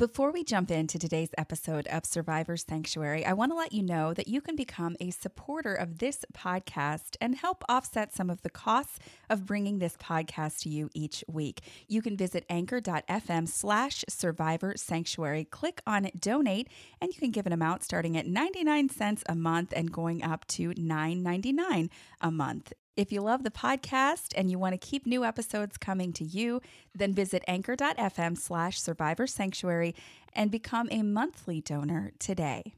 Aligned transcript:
Before 0.00 0.32
we 0.32 0.44
jump 0.44 0.70
into 0.70 0.98
today's 0.98 1.28
episode 1.36 1.86
of 1.88 2.06
Survivor 2.06 2.56
Sanctuary, 2.56 3.22
I 3.26 3.34
want 3.34 3.52
to 3.52 3.54
let 3.54 3.74
you 3.74 3.82
know 3.82 4.14
that 4.14 4.28
you 4.28 4.40
can 4.40 4.56
become 4.56 4.96
a 4.98 5.10
supporter 5.10 5.74
of 5.74 5.98
this 5.98 6.24
podcast 6.32 7.18
and 7.20 7.34
help 7.34 7.62
offset 7.68 8.14
some 8.14 8.30
of 8.30 8.40
the 8.40 8.48
costs 8.48 8.98
of 9.28 9.44
bringing 9.44 9.78
this 9.78 9.98
podcast 9.98 10.60
to 10.60 10.70
you 10.70 10.88
each 10.94 11.22
week. 11.28 11.60
You 11.86 12.00
can 12.00 12.16
visit 12.16 12.46
anchor.fm 12.48 13.46
slash 13.46 14.02
survivor 14.08 14.72
sanctuary, 14.74 15.44
click 15.44 15.82
on 15.86 16.08
donate, 16.18 16.68
and 17.02 17.12
you 17.12 17.20
can 17.20 17.30
give 17.30 17.44
an 17.44 17.52
amount 17.52 17.82
starting 17.82 18.16
at 18.16 18.26
99 18.26 18.88
cents 18.88 19.22
a 19.28 19.34
month 19.34 19.70
and 19.76 19.92
going 19.92 20.22
up 20.22 20.46
to 20.46 20.70
$9.99 20.70 21.90
a 22.22 22.30
month. 22.30 22.72
If 22.96 23.12
you 23.12 23.20
love 23.22 23.44
the 23.44 23.50
podcast 23.50 24.32
and 24.36 24.50
you 24.50 24.58
want 24.58 24.72
to 24.72 24.78
keep 24.78 25.06
new 25.06 25.24
episodes 25.24 25.78
coming 25.78 26.12
to 26.14 26.24
you, 26.24 26.60
then 26.94 27.14
visit 27.14 27.42
anchor.fm 27.46 28.36
slash 28.36 28.80
survivor 28.80 29.26
sanctuary 29.26 29.94
and 30.34 30.50
become 30.50 30.88
a 30.90 31.02
monthly 31.02 31.60
donor 31.60 32.12
today. 32.18 32.74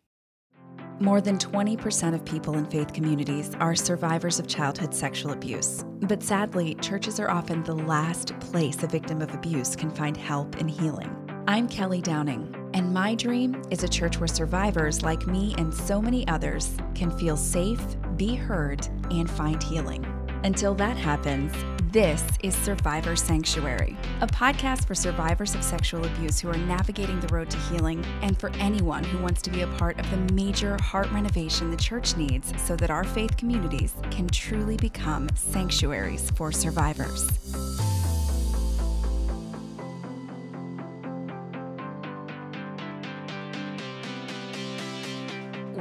More 1.01 1.20
than 1.20 1.39
20% 1.39 2.15
of 2.15 2.25
people 2.25 2.56
in 2.56 2.67
faith 2.67 2.93
communities 2.93 3.51
are 3.59 3.75
survivors 3.75 4.39
of 4.39 4.47
childhood 4.47 4.95
sexual 4.95 5.33
abuse. 5.33 5.84
But 6.03 6.23
sadly, 6.23 6.75
churches 6.77 7.19
are 7.19 7.31
often 7.31 7.65
the 7.65 7.75
last 7.75 8.39
place 8.39 8.83
a 8.83 8.87
victim 8.87 9.23
of 9.23 9.34
abuse 9.34 9.75
can 9.75 9.91
find 9.91 10.17
help 10.17 10.56
and 10.56 10.70
healing. 10.70 11.22
I'm 11.48 11.66
Kelly 11.66 12.01
Downing, 12.01 12.70
and 12.73 12.95
my 12.95 13.16
dream 13.16 13.60
is 13.69 13.83
a 13.83 13.88
church 13.88 14.20
where 14.20 14.28
survivors 14.28 15.02
like 15.02 15.27
me 15.27 15.56
and 15.59 15.74
so 15.74 16.00
many 16.00 16.27
others 16.28 16.70
can 16.95 17.10
feel 17.19 17.37
safe, 17.37 17.83
be 18.16 18.37
heard, 18.37 18.87
and 19.10 19.28
find 19.28 19.60
healing. 19.60 20.06
Until 20.45 20.73
that 20.77 20.97
happens, 20.97 21.52
this 21.92 22.23
is 22.45 22.55
Survivor 22.55 23.16
Sanctuary, 23.16 23.97
a 24.20 24.27
podcast 24.28 24.86
for 24.86 24.95
survivors 24.95 25.56
of 25.56 25.64
sexual 25.64 26.05
abuse 26.05 26.38
who 26.38 26.48
are 26.48 26.56
navigating 26.56 27.19
the 27.19 27.34
road 27.34 27.50
to 27.50 27.59
healing 27.59 28.05
and 28.22 28.38
for 28.38 28.50
anyone 28.61 29.02
who 29.02 29.20
wants 29.20 29.42
to 29.42 29.50
be 29.50 29.62
a 29.62 29.66
part 29.78 29.98
of 29.98 30.09
the 30.12 30.33
major 30.33 30.80
heart 30.80 31.11
renovation 31.11 31.72
the 31.72 31.77
church 31.77 32.17
needs 32.17 32.52
so 32.62 32.77
that 32.77 32.91
our 32.91 33.05
faith 33.05 33.36
communities 33.36 33.95
can 34.12 34.28
truly 34.28 34.77
become 34.77 35.28
sanctuaries 35.34 36.30
for 36.30 36.52
survivors. 36.52 37.28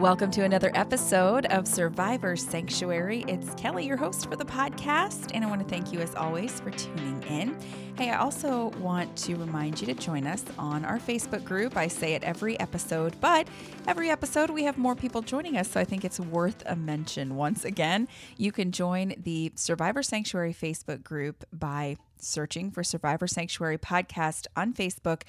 Welcome 0.02 0.32
to 0.32 0.44
another 0.44 0.72
episode 0.74 1.46
of 1.46 1.68
Survivor 1.68 2.36
Sanctuary. 2.36 3.24
It's 3.28 3.54
Kelly, 3.54 3.86
your 3.86 3.98
host 3.98 4.28
for 4.28 4.36
the 4.36 4.44
podcast, 4.44 5.30
and 5.36 5.46
I 5.46 5.48
want 5.48 5.62
to 5.62 5.68
thank 5.68 5.94
you 5.94 6.00
as 6.00 6.16
always 6.16 6.60
for 6.60 6.72
tuning 6.72 7.22
in. 7.30 7.56
Hey, 8.00 8.10
I 8.10 8.18
also 8.18 8.70
want 8.80 9.16
to 9.18 9.36
remind 9.36 9.80
you 9.80 9.86
to 9.86 9.94
join 9.94 10.26
us 10.26 10.44
on 10.58 10.86
our 10.86 10.98
Facebook 10.98 11.44
group. 11.44 11.78
I 11.78 11.88
say 11.88 12.16
it 12.16 12.24
every 12.24 12.60
episode, 12.60 13.16
but 13.22 13.48
every 13.86 14.10
episode 14.10 14.50
we 14.50 14.64
have 14.64 14.80
more 14.80 14.96
people 14.96 15.22
joining 15.22 15.56
us, 15.56 15.70
so 15.70 15.80
I 15.80 15.86
think 15.86 16.04
it's 16.04 16.20
worth 16.20 16.64
a 16.66 16.76
mention. 16.76 17.36
Once 17.36 17.64
again, 17.64 18.08
you 18.38 18.52
can 18.52 18.72
join 18.72 19.14
the 19.24 19.52
Survivor 19.54 20.02
Sanctuary 20.02 20.52
Facebook 20.52 21.04
group 21.04 21.46
by 21.54 21.96
searching 22.18 22.72
for 22.72 22.84
Survivor 22.84 23.28
Sanctuary 23.28 23.78
Podcast 23.78 24.48
on 24.56 24.74
Facebook. 24.74 25.22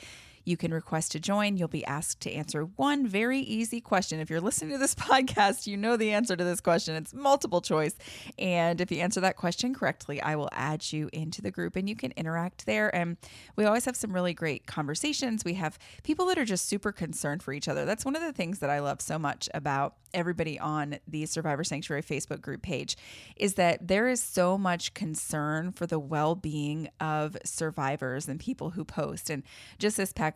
You 0.44 0.56
can 0.56 0.72
request 0.74 1.12
to 1.12 1.20
join. 1.20 1.56
You'll 1.56 1.68
be 1.68 1.84
asked 1.84 2.20
to 2.20 2.32
answer 2.32 2.64
one 2.64 3.06
very 3.06 3.38
easy 3.38 3.80
question. 3.80 4.18
If 4.18 4.30
you're 4.30 4.40
listening 4.40 4.72
to 4.72 4.78
this 4.78 4.94
podcast, 4.96 5.66
you 5.66 5.76
know 5.76 5.96
the 5.96 6.12
answer 6.12 6.34
to 6.34 6.44
this 6.44 6.60
question. 6.60 6.96
It's 6.96 7.14
multiple 7.14 7.60
choice. 7.60 7.94
And 8.38 8.80
if 8.80 8.90
you 8.90 8.98
answer 8.98 9.20
that 9.20 9.36
question 9.36 9.74
correctly, 9.74 10.20
I 10.20 10.36
will 10.36 10.48
add 10.52 10.92
you 10.92 11.08
into 11.12 11.42
the 11.42 11.50
group 11.50 11.76
and 11.76 11.88
you 11.88 11.94
can 11.94 12.12
interact 12.16 12.66
there. 12.66 12.94
And 12.94 13.16
we 13.56 13.64
always 13.64 13.84
have 13.84 13.96
some 13.96 14.12
really 14.12 14.34
great 14.34 14.66
conversations. 14.66 15.44
We 15.44 15.54
have 15.54 15.78
people 16.02 16.26
that 16.26 16.38
are 16.38 16.44
just 16.44 16.66
super 16.66 16.92
concerned 16.92 17.42
for 17.42 17.52
each 17.52 17.68
other. 17.68 17.84
That's 17.84 18.04
one 18.04 18.16
of 18.16 18.22
the 18.22 18.32
things 18.32 18.58
that 18.58 18.70
I 18.70 18.80
love 18.80 19.00
so 19.00 19.18
much 19.18 19.48
about 19.54 19.96
everybody 20.14 20.58
on 20.58 20.98
the 21.08 21.24
Survivor 21.24 21.64
Sanctuary 21.64 22.02
Facebook 22.02 22.42
group 22.42 22.62
page 22.62 22.96
is 23.36 23.54
that 23.54 23.88
there 23.88 24.08
is 24.08 24.22
so 24.22 24.58
much 24.58 24.92
concern 24.92 25.72
for 25.72 25.86
the 25.86 25.98
well 25.98 26.34
being 26.34 26.88
of 27.00 27.36
survivors 27.44 28.28
and 28.28 28.38
people 28.38 28.70
who 28.70 28.84
post. 28.84 29.30
And 29.30 29.42
just 29.78 29.96
this 29.96 30.12
past 30.12 30.31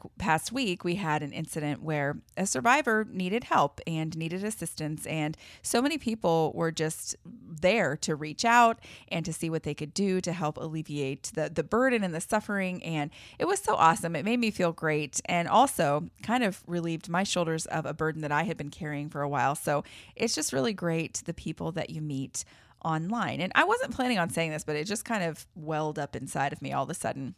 week, 0.53 0.84
we 0.84 0.97
had 0.97 1.23
an 1.23 1.33
incident 1.33 1.83
where 1.83 2.19
a 2.37 2.47
survivor 2.47 3.07
needed 3.11 3.45
help 3.45 3.81
and 3.87 4.17
needed 4.17 4.45
assistance. 4.45 5.07
And 5.07 5.37
so 5.62 5.83
many 5.83 5.99
people 5.99 6.53
were 6.55 6.71
just 6.71 7.17
there 7.25 7.97
to 7.99 8.15
reach 8.15 8.45
out 8.45 8.79
and 9.09 9.25
to 9.25 9.33
see 9.33 9.51
what 9.51 9.62
they 9.62 9.75
could 9.75 9.95
do 9.95 10.21
to 10.21 10.33
help 10.33 10.56
alleviate 10.56 11.31
the, 11.35 11.51
the 11.53 11.62
burden 11.62 12.05
and 12.05 12.15
the 12.15 12.21
suffering. 12.21 12.83
And 12.83 13.11
it 13.39 13.47
was 13.47 13.61
so 13.61 13.75
awesome. 13.75 14.17
It 14.17 14.25
made 14.25 14.41
me 14.41 14.51
feel 14.51 14.73
great 14.73 15.21
and 15.27 15.49
also 15.49 16.09
kind 16.23 16.45
of 16.45 16.62
relieved 16.67 17.09
my 17.09 17.23
shoulders 17.23 17.67
of 17.67 17.87
a 17.87 17.95
burden 17.95 18.23
that 18.23 18.33
I 18.33 18.45
had 18.45 18.56
been 18.56 18.71
carrying 18.71 19.09
for 19.09 19.23
a 19.23 19.29
while. 19.29 19.55
So 19.55 19.85
it's 20.15 20.35
just 20.35 20.53
really 20.53 20.73
great 20.73 21.23
the 21.25 21.35
people 21.35 21.73
that 21.73 21.91
you 21.91 22.01
meet 22.01 22.45
online. 22.85 23.41
And 23.41 23.53
I 23.55 23.65
wasn't 23.65 23.95
planning 23.95 24.19
on 24.19 24.31
saying 24.31 24.51
this, 24.53 24.65
but 24.65 24.77
it 24.77 24.85
just 24.85 25.05
kind 25.05 25.25
of 25.25 25.47
welled 25.55 25.99
up 25.99 26.15
inside 26.15 26.53
of 26.53 26.62
me 26.62 26.73
all 26.73 26.85
of 26.85 26.91
a 26.91 26.95
sudden. 26.95 27.35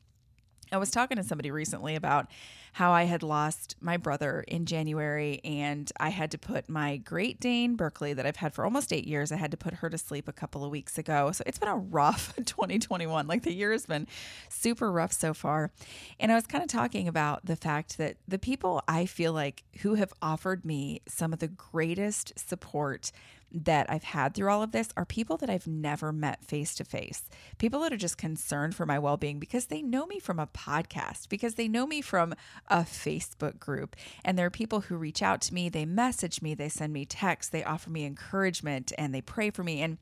I 0.71 0.77
was 0.77 0.91
talking 0.91 1.17
to 1.17 1.23
somebody 1.23 1.51
recently 1.51 1.95
about 1.95 2.27
how 2.73 2.93
I 2.93 3.05
had 3.05 3.23
lost 3.23 3.77
my 3.81 3.97
brother 3.97 4.45
in 4.47 4.67
January 4.67 5.41
and 5.45 5.91
I 5.99 6.11
had 6.11 6.31
to 6.33 6.39
put 6.39 6.69
my 6.69 6.99
Great 6.99 7.41
Dane 7.41 7.77
Berkeley 7.77 8.12
that 8.12 8.27
I've 8.27 8.37
had 8.37 8.55
for 8.55 8.65
almost 8.65 8.93
eight 8.93 9.06
years, 9.06 9.33
I 9.33 9.37
had 9.37 9.51
to 9.51 9.56
put 9.56 9.75
her 9.75 9.91
to 9.91 9.99
sleep 9.99 10.29
a 10.29 10.33
couple 10.33 10.65
of 10.65 10.71
weeks 10.71 10.99
ago. 10.99 11.33
So 11.33 11.43
it's 11.47 11.59
been 11.59 11.69
a 11.69 11.77
rough 11.77 12.34
2021. 12.45 13.27
Like 13.27 13.43
the 13.43 13.53
year 13.53 13.73
has 13.73 13.87
been 13.87 14.06
super 14.49 14.93
rough 14.93 15.12
so 15.12 15.34
far. 15.34 15.71
And 16.21 16.31
I 16.31 16.34
was 16.34 16.47
kind 16.47 16.62
of 16.62 16.69
talking 16.69 17.09
about 17.09 17.47
the 17.47 17.56
fact 17.56 17.99
that 17.99 18.17
the 18.27 18.39
people 18.39 18.83
I 18.87 19.06
feel 19.06 19.33
like 19.33 19.65
who 19.81 19.95
have 19.95 20.12
offered 20.21 20.65
me 20.65 21.00
some 21.09 21.33
of 21.33 21.39
the 21.39 21.49
greatest 21.49 22.39
support 22.39 23.11
that 23.51 23.91
I've 23.91 24.05
had 24.05 24.35
through 24.35 24.51
all 24.51 24.63
of 24.63 24.73
this 24.73 24.91
are 24.97 25.05
people 25.05 25.37
that 25.39 25.49
I've 25.49 25.67
never 25.67 26.13
met 26.13 26.45
face 26.45 26.75
to 26.77 26.85
face. 26.85 27.23
People 27.57 27.81
that 27.81 27.93
are 27.93 27.99
just 27.99 28.19
concerned 28.19 28.75
for 28.75 28.85
my 28.85 28.99
well 28.99 29.17
being 29.17 29.39
because 29.39 29.67
they 29.67 29.83
know 29.83 30.07
me 30.07 30.19
from 30.19 30.39
a 30.39 30.47
podcast, 30.47 31.29
because 31.29 31.55
they 31.55 31.69
know 31.69 31.87
me 31.87 32.01
from 32.01 32.35
a 32.69 32.81
Facebook 32.81 33.59
group. 33.59 33.97
And 34.25 34.39
there 34.39 34.47
are 34.47 34.51
people 34.51 34.83
who 34.83 34.97
reach 34.97 35.23
out 35.23 35.41
to 35.43 35.55
me, 35.55 35.69
they 35.69 35.87
message 35.87 36.43
me, 36.43 36.55
they 36.55 36.69
send 36.69 36.93
me 36.93 37.05
texts, 37.05 37.51
they 37.51 37.65
offer 37.65 37.91
me 37.91 38.05
encouragement, 38.05 38.93
and 38.99 39.15
they 39.15 39.23
pray 39.23 39.51
for 39.51 39.65
me. 39.65 39.83
And 39.83 39.99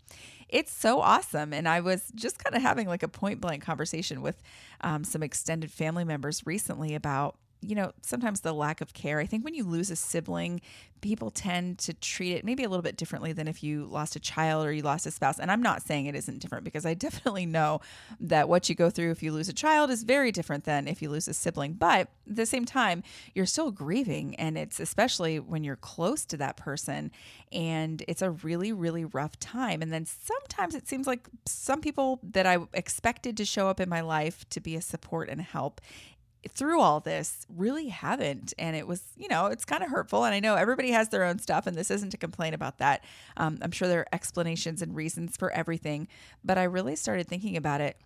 it's 0.49 0.73
so 0.73 1.01
awesome. 1.01 1.53
And 1.53 1.69
I 1.69 1.81
was 1.81 2.13
just 2.15 2.43
kind 2.43 2.55
of 2.55 2.63
having 2.63 2.87
like 2.89 3.03
a 3.03 3.09
point 3.09 3.41
blank 3.41 3.65
conversation 3.65 4.23
with 4.23 4.43
um, 4.81 5.05
some 5.05 5.23
extended 5.23 5.71
family 5.71 6.05
members 6.05 6.47
recently 6.47 6.95
about 6.95 7.37
you 7.61 7.75
know, 7.75 7.93
sometimes 8.03 8.41
the 8.41 8.53
lack 8.53 8.81
of 8.81 8.93
care. 8.93 9.19
I 9.19 9.27
think 9.27 9.45
when 9.45 9.55
you 9.55 9.65
lose 9.65 9.91
a 9.91 9.97
sibling, 9.97 10.61
people 11.01 11.31
tend 11.31 11.79
to 11.79 11.93
treat 11.95 12.33
it 12.33 12.45
maybe 12.45 12.65
a 12.65 12.69
little 12.69 12.83
bit 12.83 12.97
differently 12.97 13.33
than 13.33 13.49
if 13.49 13.63
you 13.63 13.87
lost 13.87 14.17
a 14.17 14.21
child 14.21 14.67
or 14.67 14.73
you 14.73 14.83
lost 14.83 15.07
a 15.07 15.11
spouse. 15.11 15.39
And 15.39 15.51
I'm 15.51 15.63
not 15.63 15.83
saying 15.83 16.07
it 16.07 16.15
isn't 16.15 16.41
different 16.41 16.65
because 16.65 16.87
I 16.87 16.95
definitely 17.07 17.47
know 17.47 17.81
that 18.21 18.49
what 18.49 18.69
you 18.69 18.75
go 18.75 18.91
through 18.91 19.11
if 19.11 19.23
you 19.23 19.33
lose 19.33 19.49
a 19.49 19.53
child 19.53 19.91
is 19.91 20.03
very 20.03 20.33
different 20.33 20.65
than 20.65 20.89
if 20.89 21.03
you 21.03 21.11
lose 21.11 21.29
a 21.29 21.35
sibling. 21.35 21.75
But 21.75 22.09
at 22.29 22.37
the 22.37 22.47
same 22.47 22.65
time, 22.65 23.03
you're 23.35 23.47
still 23.47 23.71
grieving. 23.71 24.35
And 24.37 24.57
it's 24.57 24.81
especially 24.81 25.39
when 25.39 25.65
you're 25.65 25.77
close 25.77 26.25
to 26.27 26.37
that 26.39 26.57
person 26.57 27.11
and 27.53 28.03
it's 28.09 28.23
a 28.23 28.31
really, 28.31 28.73
really 28.73 29.05
rough 29.05 29.39
time. 29.39 29.83
And 29.83 29.93
then 29.93 30.07
sometimes 30.07 30.75
it 30.75 30.89
seems 30.89 31.07
like 31.07 31.29
some 31.47 31.81
people 31.81 32.21
that 32.23 32.47
I 32.47 32.59
expected 32.73 33.37
to 33.37 33.45
show 33.45 33.69
up 33.69 33.81
in 33.81 33.89
my 33.89 34.01
life 34.01 34.49
to 34.51 34.61
be 34.61 34.75
a 34.77 34.81
support 34.81 35.29
and 35.29 35.41
help 35.41 35.81
through 36.51 36.81
all 36.81 37.01
this 37.01 37.47
really 37.49 37.89
haven't. 37.89 38.55
And 38.59 38.77
it 38.77 38.87
was, 38.87 39.03
you 39.17 39.29
know, 39.29 39.47
it's 39.47 39.65
kind 39.65 39.83
of 39.83 39.91
hurtful. 39.91 40.25
And 40.25 40.35
I 40.35 40.41
know 40.41 40.55
everybody 40.55 40.91
has 40.91 41.09
their 41.09 41.25
own 41.25 41.39
stuff, 41.39 41.67
and 41.67 41.77
this 41.77 41.91
isn't 41.91 42.11
to 42.11 42.17
complain 42.17 42.55
about 42.55 42.79
that. 42.79 43.05
Um, 43.37 43.59
I'm 43.63 43.71
sure 43.71 43.89
there 43.89 44.01
are 44.01 44.15
explanations 44.15 44.83
and 44.83 44.95
reasons 44.95 45.37
for 45.37 45.51
everything, 45.51 46.09
but 46.45 46.59
I 46.59 46.65
really 46.65 46.97
started 46.97 47.29
thinking 47.29 47.57
about 47.57 47.81
it. 47.81 47.97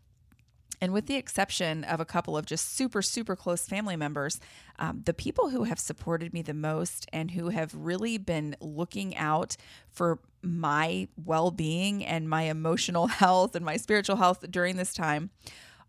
And 0.80 0.92
with 0.92 1.06
the 1.06 1.16
exception 1.16 1.84
of 1.84 2.00
a 2.00 2.06
couple 2.06 2.36
of 2.36 2.46
just 2.46 2.74
super, 2.74 3.02
super 3.02 3.36
close 3.36 3.66
family 3.66 3.96
members, 3.96 4.40
um, 4.78 5.02
the 5.04 5.12
people 5.12 5.50
who 5.50 5.64
have 5.64 5.78
supported 5.78 6.32
me 6.32 6.40
the 6.40 6.54
most 6.54 7.06
and 7.12 7.32
who 7.32 7.50
have 7.50 7.74
really 7.74 8.16
been 8.16 8.56
looking 8.60 9.14
out 9.16 9.56
for 9.90 10.20
my 10.42 11.08
well 11.22 11.50
being 11.50 12.04
and 12.04 12.28
my 12.30 12.44
emotional 12.44 13.06
health 13.08 13.54
and 13.54 13.64
my 13.64 13.76
spiritual 13.76 14.16
health 14.16 14.50
during 14.50 14.76
this 14.76 14.94
time 14.94 15.30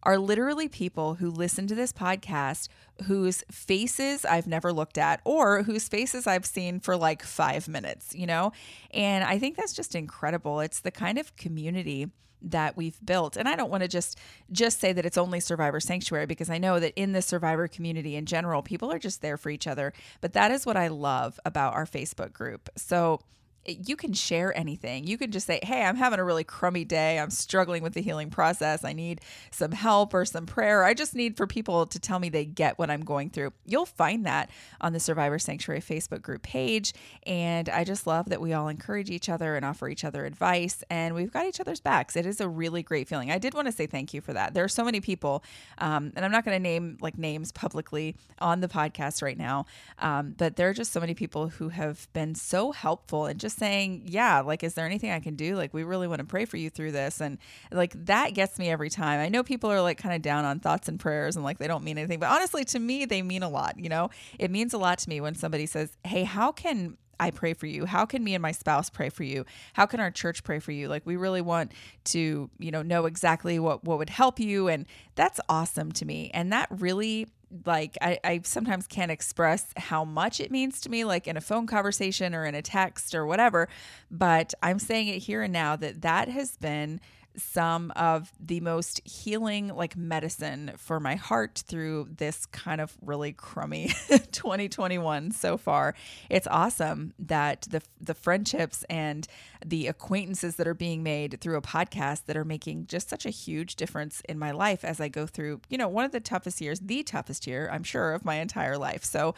are 0.04 0.18
literally 0.18 0.68
people 0.68 1.16
who 1.16 1.30
listen 1.30 1.68
to 1.68 1.76
this 1.76 1.94
podcast 1.94 2.68
whose 3.06 3.44
faces 3.52 4.26
I've 4.26 4.48
never 4.48 4.74
looked 4.74 4.98
at 4.98 5.22
or 5.24 5.64
whose 5.64 5.88
faces 5.88 6.28
I've 6.28 6.46
seen 6.46 6.80
for 6.80 6.96
like 6.98 7.24
five 7.24 7.68
minutes, 7.68 8.14
you 8.16 8.26
know? 8.26 8.52
And 8.92 9.24
I 9.24 9.40
think 9.40 9.58
that's 9.58 9.74
just 9.74 9.96
incredible. 9.96 10.60
It's 10.60 10.82
the 10.82 10.92
kind 10.92 11.18
of 11.18 11.36
community 11.36 12.10
that 12.42 12.76
we've 12.76 12.98
built 13.06 13.38
and 13.38 13.48
i 13.48 13.56
don't 13.56 13.70
want 13.70 13.82
to 13.84 13.88
just 13.88 14.18
just 14.52 14.80
say 14.80 14.92
that 14.92 15.06
it's 15.06 15.18
only 15.18 15.40
survivor 15.40 15.80
sanctuary 15.80 16.26
because 16.26 16.50
i 16.50 16.58
know 16.58 16.80
that 16.80 16.92
in 17.00 17.12
the 17.12 17.22
survivor 17.22 17.68
community 17.68 18.16
in 18.16 18.26
general 18.26 18.64
people 18.64 18.92
are 18.92 18.98
just 18.98 19.22
there 19.22 19.38
for 19.38 19.52
each 19.52 19.68
other 19.68 19.94
but 20.22 20.34
that 20.34 20.50
is 20.50 20.66
what 20.66 20.76
i 20.76 20.88
love 20.88 21.40
about 21.46 21.76
our 21.76 21.86
facebook 21.86 22.34
group 22.34 22.68
so 22.76 23.20
you 23.66 23.96
can 23.96 24.14
share 24.14 24.56
anything. 24.58 25.06
You 25.06 25.18
can 25.18 25.32
just 25.32 25.46
say, 25.46 25.60
Hey, 25.64 25.84
I'm 25.84 25.96
having 25.96 26.20
a 26.20 26.24
really 26.24 26.44
crummy 26.44 26.84
day. 26.84 27.20
I'm 27.20 27.30
struggling 27.30 27.84
with 27.84 27.94
the 27.94 28.02
healing 28.02 28.30
process. 28.30 28.84
I 28.84 28.94
need 28.94 29.22
some 29.52 29.72
help 29.72 30.14
or 30.14 30.26
some 30.26 30.46
prayer. 30.46 30.84
I 30.84 30.94
just 30.94 31.16
need 31.16 31.38
for 31.38 31.46
people 31.46 31.86
to 31.86 32.00
tell 32.00 32.20
me 32.20 32.30
they 32.30 32.46
get 32.46 32.80
what 32.80 32.90
I'm 32.90 33.02
going 33.02 33.30
through. 33.30 33.54
You'll 33.66 33.86
find 33.86 34.26
that 34.26 34.50
on 34.80 34.94
the 34.94 35.00
Survivor 35.00 35.38
Sanctuary 35.38 35.82
Facebook 35.82 36.22
group 36.22 36.42
page. 36.42 36.94
And 37.24 37.70
I 37.70 37.84
just 37.84 38.08
love 38.08 38.30
that 38.30 38.42
we 38.42 38.54
all 38.54 38.68
encourage 38.68 39.10
each 39.10 39.30
other 39.30 39.56
and 39.56 39.64
offer 39.64 39.90
each 39.90 40.04
other 40.04 40.26
advice 40.26 40.84
and 40.90 41.14
we've 41.14 41.32
got 41.32 41.46
each 41.46 41.60
other's 41.60 41.80
backs. 41.80 42.16
It 42.16 42.26
is 42.26 42.42
a 42.42 42.50
really 42.50 42.84
great 42.84 43.08
feeling. 43.08 43.32
I 43.32 43.38
did 43.38 43.54
want 43.54 43.68
to 43.68 43.72
say 43.72 43.86
thank 43.86 44.14
you 44.14 44.22
for 44.22 44.34
that. 44.34 44.54
There 44.54 44.64
are 44.64 44.70
so 44.70 44.84
many 44.84 45.02
people, 45.02 45.44
um, 45.78 46.12
and 46.16 46.26
I'm 46.26 46.32
not 46.32 46.46
going 46.46 46.56
to 46.56 46.62
name 46.62 46.98
like 47.02 47.18
names 47.18 47.52
publicly 47.52 48.16
on 48.40 48.62
the 48.62 48.68
podcast 48.68 49.22
right 49.22 49.38
now, 49.38 49.66
um, 50.00 50.34
but 50.38 50.56
there 50.56 50.70
are 50.70 50.74
just 50.74 50.92
so 50.92 51.00
many 51.00 51.14
people 51.14 51.50
who 51.50 51.70
have 51.70 52.08
been 52.14 52.34
so 52.36 52.72
helpful 52.72 53.26
and 53.26 53.40
just 53.40 53.51
just 53.52 53.60
saying, 53.60 54.04
yeah, 54.06 54.42
like, 54.42 54.64
is 54.64 54.74
there 54.74 54.86
anything 54.86 55.12
I 55.12 55.20
can 55.20 55.36
do? 55.36 55.56
Like, 55.56 55.74
we 55.74 55.84
really 55.84 56.08
want 56.08 56.20
to 56.20 56.26
pray 56.26 56.46
for 56.46 56.58
you 56.58 56.70
through 56.70 56.94
this. 56.94 57.22
And 57.22 57.38
like, 57.72 57.94
that 58.06 58.34
gets 58.34 58.58
me 58.58 58.70
every 58.70 58.90
time. 58.90 59.20
I 59.20 59.30
know 59.30 59.44
people 59.44 59.72
are 59.72 59.82
like 59.82 59.98
kind 59.98 60.16
of 60.16 60.22
down 60.22 60.46
on 60.46 60.60
thoughts 60.60 60.88
and 60.88 61.00
prayers 61.00 61.36
and 61.36 61.44
like 61.44 61.58
they 61.58 61.68
don't 61.68 61.84
mean 61.84 61.98
anything, 61.98 62.20
but 62.20 62.30
honestly, 62.30 62.64
to 62.66 62.80
me, 62.80 63.06
they 63.06 63.22
mean 63.22 63.44
a 63.44 63.50
lot. 63.50 63.78
You 63.78 63.90
know, 63.90 64.10
it 64.40 64.52
means 64.52 64.74
a 64.74 64.78
lot 64.78 65.00
to 65.00 65.10
me 65.10 65.22
when 65.22 65.36
somebody 65.36 65.66
says, 65.66 65.96
hey, 66.04 66.24
how 66.24 66.52
can 66.52 66.98
I 67.20 67.30
pray 67.30 67.54
for 67.54 67.68
you? 67.68 67.86
How 67.86 68.06
can 68.06 68.24
me 68.24 68.34
and 68.34 68.42
my 68.42 68.52
spouse 68.52 68.90
pray 68.90 69.10
for 69.10 69.24
you? 69.24 69.46
How 69.74 69.86
can 69.86 70.00
our 70.00 70.10
church 70.10 70.44
pray 70.44 70.60
for 70.60 70.72
you? 70.72 70.88
Like 70.88 71.06
we 71.06 71.18
really 71.18 71.42
want 71.42 71.72
to, 72.06 72.50
you 72.58 72.72
know, 72.72 72.82
know 72.82 73.06
exactly 73.06 73.60
what 73.60 73.84
what 73.84 74.00
would 74.00 74.10
help 74.10 74.40
you 74.40 74.68
and 74.68 74.88
that's 75.14 75.40
awesome 75.48 75.92
to 75.94 76.06
me. 76.06 76.32
And 76.34 76.52
that 76.52 76.68
really 76.72 77.28
like 77.66 77.98
I, 78.02 78.20
I 78.24 78.42
sometimes 78.44 78.88
can't 78.88 79.12
express 79.12 79.68
how 79.78 80.04
much 80.06 80.40
it 80.40 80.52
means 80.52 80.82
to 80.82 80.90
me 80.90 81.04
like 81.04 81.28
in 81.28 81.38
a 81.38 81.42
phone 81.42 81.68
conversation 81.68 82.34
or 82.34 82.46
in 82.46 82.56
a 82.56 82.62
text 82.62 83.14
or 83.14 83.26
whatever 83.26 83.68
but 84.10 84.54
i'm 84.64 84.80
saying 84.80 85.08
it 85.10 85.20
here 85.20 85.42
and 85.44 85.54
now 85.54 85.76
that 85.76 86.02
that 86.02 86.30
has 86.30 86.58
been 86.58 87.00
some 87.36 87.92
of 87.96 88.32
the 88.40 88.60
most 88.60 89.02
healing 89.08 89.70
like 89.70 89.96
medicine 89.96 90.72
for 90.78 91.00
my 91.00 91.16
heart 91.16 91.64
through 91.66 92.10
this 92.18 92.46
kind 92.48 92.82
of 92.82 92.96
really 93.02 93.34
crummy 93.34 93.88
2021 94.32 95.32
so 95.32 95.58
far. 95.58 95.96
It's 96.30 96.48
awesome 96.48 97.14
that 97.20 97.68
the 97.70 97.82
the 98.00 98.14
friendships 98.14 98.84
and 98.90 99.28
the 99.66 99.88
acquaintances 99.88 100.56
that 100.56 100.68
are 100.68 100.74
being 100.74 101.04
made 101.04 101.40
through 101.40 101.58
a 101.58 101.62
podcast 101.62 102.26
that 102.26 102.38
are 102.38 102.46
making 102.46 102.88
just 102.88 103.10
such 103.10 103.26
a 103.26 103.30
huge 103.30 103.76
difference 103.76 104.22
in 104.28 104.40
my 104.40 104.52
life 104.52 104.84
as 104.84 105.00
I 105.00 105.08
go 105.08 105.26
through, 105.26 105.62
you 105.70 105.78
know, 105.78 105.88
one 105.88 106.06
of 106.06 106.12
the 106.12 106.20
toughest 106.20 106.62
years, 106.62 106.80
the 106.80 107.04
toughest 107.04 107.48
year, 107.48 107.70
I'm 107.72 107.84
sure, 107.84 108.14
of 108.14 108.26
my 108.26 108.36
entire 108.36 108.78
life. 108.78 109.04
So 109.04 109.36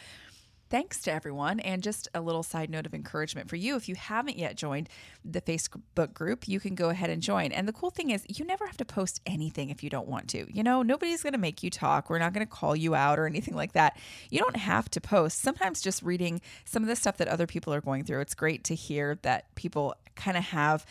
Thanks 0.70 1.00
to 1.02 1.12
everyone. 1.12 1.60
And 1.60 1.82
just 1.82 2.08
a 2.14 2.20
little 2.20 2.42
side 2.42 2.70
note 2.70 2.86
of 2.86 2.94
encouragement 2.94 3.48
for 3.48 3.56
you 3.56 3.76
if 3.76 3.88
you 3.88 3.94
haven't 3.94 4.38
yet 4.38 4.56
joined 4.56 4.88
the 5.24 5.40
Facebook 5.40 6.14
group, 6.14 6.48
you 6.48 6.58
can 6.60 6.74
go 6.74 6.88
ahead 6.88 7.10
and 7.10 7.22
join. 7.22 7.52
And 7.52 7.68
the 7.68 7.72
cool 7.72 7.90
thing 7.90 8.10
is, 8.10 8.24
you 8.28 8.44
never 8.44 8.66
have 8.66 8.76
to 8.78 8.84
post 8.84 9.20
anything 9.26 9.70
if 9.70 9.82
you 9.82 9.90
don't 9.90 10.08
want 10.08 10.28
to. 10.30 10.46
You 10.52 10.62
know, 10.62 10.82
nobody's 10.82 11.22
going 11.22 11.34
to 11.34 11.38
make 11.38 11.62
you 11.62 11.70
talk. 11.70 12.10
We're 12.10 12.18
not 12.18 12.32
going 12.32 12.46
to 12.46 12.50
call 12.50 12.74
you 12.74 12.94
out 12.94 13.18
or 13.18 13.26
anything 13.26 13.54
like 13.54 13.72
that. 13.72 13.98
You 14.30 14.40
don't 14.40 14.56
have 14.56 14.90
to 14.90 15.00
post. 15.00 15.40
Sometimes 15.40 15.80
just 15.80 16.02
reading 16.02 16.40
some 16.64 16.82
of 16.82 16.88
the 16.88 16.96
stuff 16.96 17.18
that 17.18 17.28
other 17.28 17.46
people 17.46 17.72
are 17.72 17.80
going 17.80 18.04
through, 18.04 18.20
it's 18.20 18.34
great 18.34 18.64
to 18.64 18.74
hear 18.74 19.18
that 19.22 19.54
people 19.54 19.94
kind 20.16 20.36
of 20.36 20.44
have 20.44 20.86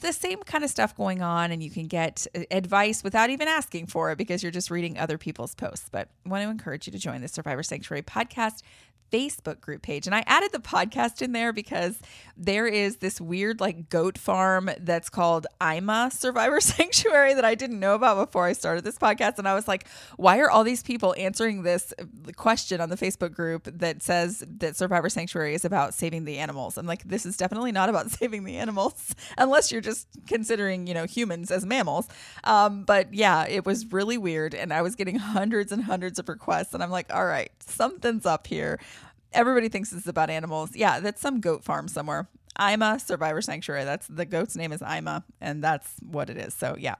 the 0.00 0.12
same 0.12 0.42
kind 0.42 0.64
of 0.64 0.70
stuff 0.70 0.96
going 0.96 1.22
on 1.22 1.52
and 1.52 1.62
you 1.62 1.70
can 1.70 1.86
get 1.86 2.26
advice 2.50 3.04
without 3.04 3.30
even 3.30 3.46
asking 3.46 3.86
for 3.86 4.10
it 4.10 4.18
because 4.18 4.42
you're 4.42 4.52
just 4.52 4.70
reading 4.70 4.98
other 4.98 5.16
people's 5.16 5.54
posts. 5.54 5.88
But 5.90 6.08
I 6.26 6.28
want 6.28 6.42
to 6.42 6.50
encourage 6.50 6.86
you 6.86 6.92
to 6.92 6.98
join 6.98 7.20
the 7.20 7.28
Survivor 7.28 7.62
Sanctuary 7.62 8.02
podcast 8.02 8.62
Facebook 9.12 9.60
group 9.60 9.82
page. 9.82 10.06
And 10.06 10.14
I 10.14 10.24
added 10.26 10.52
the 10.52 10.58
podcast 10.58 11.22
in 11.22 11.32
there 11.32 11.52
because 11.52 11.98
there 12.36 12.66
is 12.66 12.98
this 12.98 13.20
weird 13.20 13.60
like 13.60 13.88
goat 13.88 14.16
farm 14.16 14.70
that's 14.80 15.08
called 15.08 15.46
Ima 15.60 16.10
Survivor 16.12 16.60
Sanctuary 16.78 17.34
that 17.34 17.44
I 17.44 17.54
didn't 17.54 17.80
know 17.80 17.94
about 17.94 18.26
before 18.26 18.46
I 18.46 18.52
started 18.52 18.84
this 18.84 18.98
podcast. 18.98 19.38
And 19.38 19.48
I 19.48 19.54
was 19.54 19.66
like, 19.66 19.88
why 20.16 20.38
are 20.38 20.50
all 20.50 20.64
these 20.64 20.82
people 20.82 21.14
answering 21.18 21.62
this 21.62 21.92
question 22.36 22.80
on 22.80 22.90
the 22.90 22.96
Facebook 22.96 23.32
group 23.32 23.68
that 23.78 24.02
says 24.02 24.44
that 24.58 24.76
Survivor 24.76 25.08
Sanctuary 25.08 25.54
is 25.54 25.64
about 25.64 25.94
saving 25.94 26.24
the 26.24 26.38
animals? 26.38 26.78
I'm 26.78 26.86
like, 26.86 27.04
this 27.04 27.26
is 27.26 27.36
definitely 27.36 27.72
not 27.72 27.88
about 27.88 28.10
saving 28.18 28.44
the 28.44 28.56
animals 28.56 29.14
unless 29.36 29.72
you're 29.72 29.80
just 29.80 30.06
considering, 30.26 30.86
you 30.86 30.94
know, 30.94 31.04
humans 31.04 31.50
as 31.50 31.66
mammals. 31.66 32.08
Um, 32.44 32.84
but 32.84 33.12
yeah, 33.12 33.46
it 33.48 33.66
was 33.66 33.90
really 33.92 34.18
weird. 34.18 34.54
And 34.54 34.72
I 34.72 34.82
was 34.82 34.94
getting 34.94 35.16
hundreds 35.16 35.72
and 35.72 35.82
hundreds 35.82 36.18
of 36.18 36.28
requests. 36.28 36.74
And 36.74 36.82
I'm 36.82 36.90
like, 36.90 37.12
all 37.12 37.26
right, 37.26 37.50
something's 37.60 38.26
up 38.26 38.46
here 38.46 38.78
everybody 39.32 39.68
thinks 39.68 39.92
is 39.92 40.06
about 40.06 40.30
animals. 40.30 40.74
Yeah, 40.74 41.00
that's 41.00 41.20
some 41.20 41.40
goat 41.40 41.64
farm 41.64 41.88
somewhere. 41.88 42.28
Ima 42.60 42.98
Survivor 42.98 43.40
Sanctuary. 43.40 43.84
That's 43.84 44.06
the 44.08 44.24
goat's 44.24 44.56
name 44.56 44.72
is 44.72 44.82
Ima, 44.82 45.24
and 45.40 45.62
that's 45.62 45.94
what 46.02 46.28
it 46.30 46.36
is. 46.36 46.54
So 46.54 46.76
yeah. 46.78 46.96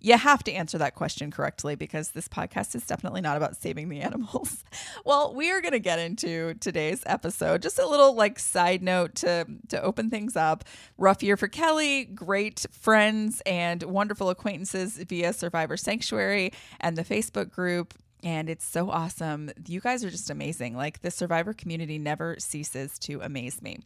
You 0.00 0.18
have 0.18 0.44
to 0.44 0.52
answer 0.52 0.76
that 0.76 0.94
question 0.94 1.30
correctly 1.30 1.76
because 1.76 2.10
this 2.10 2.28
podcast 2.28 2.74
is 2.74 2.86
definitely 2.86 3.22
not 3.22 3.38
about 3.38 3.56
saving 3.56 3.88
the 3.88 4.00
animals. 4.02 4.62
well, 5.06 5.34
we 5.34 5.50
are 5.50 5.62
going 5.62 5.72
to 5.72 5.78
get 5.78 5.98
into 5.98 6.52
today's 6.60 7.02
episode. 7.06 7.62
Just 7.62 7.78
a 7.78 7.86
little 7.86 8.14
like 8.14 8.38
side 8.38 8.82
note 8.82 9.14
to 9.14 9.46
to 9.70 9.82
open 9.82 10.10
things 10.10 10.36
up. 10.36 10.64
Rough 10.98 11.22
year 11.22 11.38
for 11.38 11.48
Kelly, 11.48 12.04
great 12.04 12.66
friends 12.70 13.40
and 13.46 13.82
wonderful 13.84 14.28
acquaintances 14.28 14.98
via 14.98 15.32
Survivor 15.32 15.78
Sanctuary 15.78 16.52
and 16.82 16.98
the 16.98 17.04
Facebook 17.04 17.50
group 17.50 17.94
and 18.24 18.48
it's 18.48 18.66
so 18.66 18.90
awesome. 18.90 19.50
You 19.68 19.80
guys 19.80 20.02
are 20.02 20.10
just 20.10 20.30
amazing. 20.30 20.74
Like 20.74 21.02
the 21.02 21.10
survivor 21.10 21.52
community 21.52 21.98
never 21.98 22.36
ceases 22.38 22.98
to 23.00 23.20
amaze 23.20 23.62
me. 23.62 23.80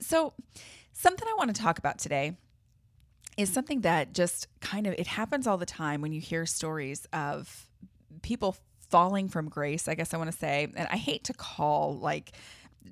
So, 0.00 0.34
something 0.92 1.26
I 1.26 1.34
want 1.38 1.54
to 1.54 1.62
talk 1.62 1.78
about 1.78 1.98
today 1.98 2.36
is 3.36 3.52
something 3.52 3.82
that 3.82 4.12
just 4.12 4.48
kind 4.60 4.86
of 4.86 4.94
it 4.98 5.06
happens 5.06 5.46
all 5.46 5.56
the 5.56 5.66
time 5.66 6.02
when 6.02 6.12
you 6.12 6.20
hear 6.20 6.44
stories 6.44 7.06
of 7.12 7.68
people 8.22 8.56
falling 8.90 9.28
from 9.28 9.48
grace, 9.48 9.86
I 9.86 9.94
guess 9.94 10.12
I 10.12 10.16
want 10.16 10.30
to 10.30 10.36
say. 10.36 10.68
And 10.74 10.88
I 10.90 10.96
hate 10.96 11.24
to 11.24 11.32
call 11.32 11.96
like 11.96 12.32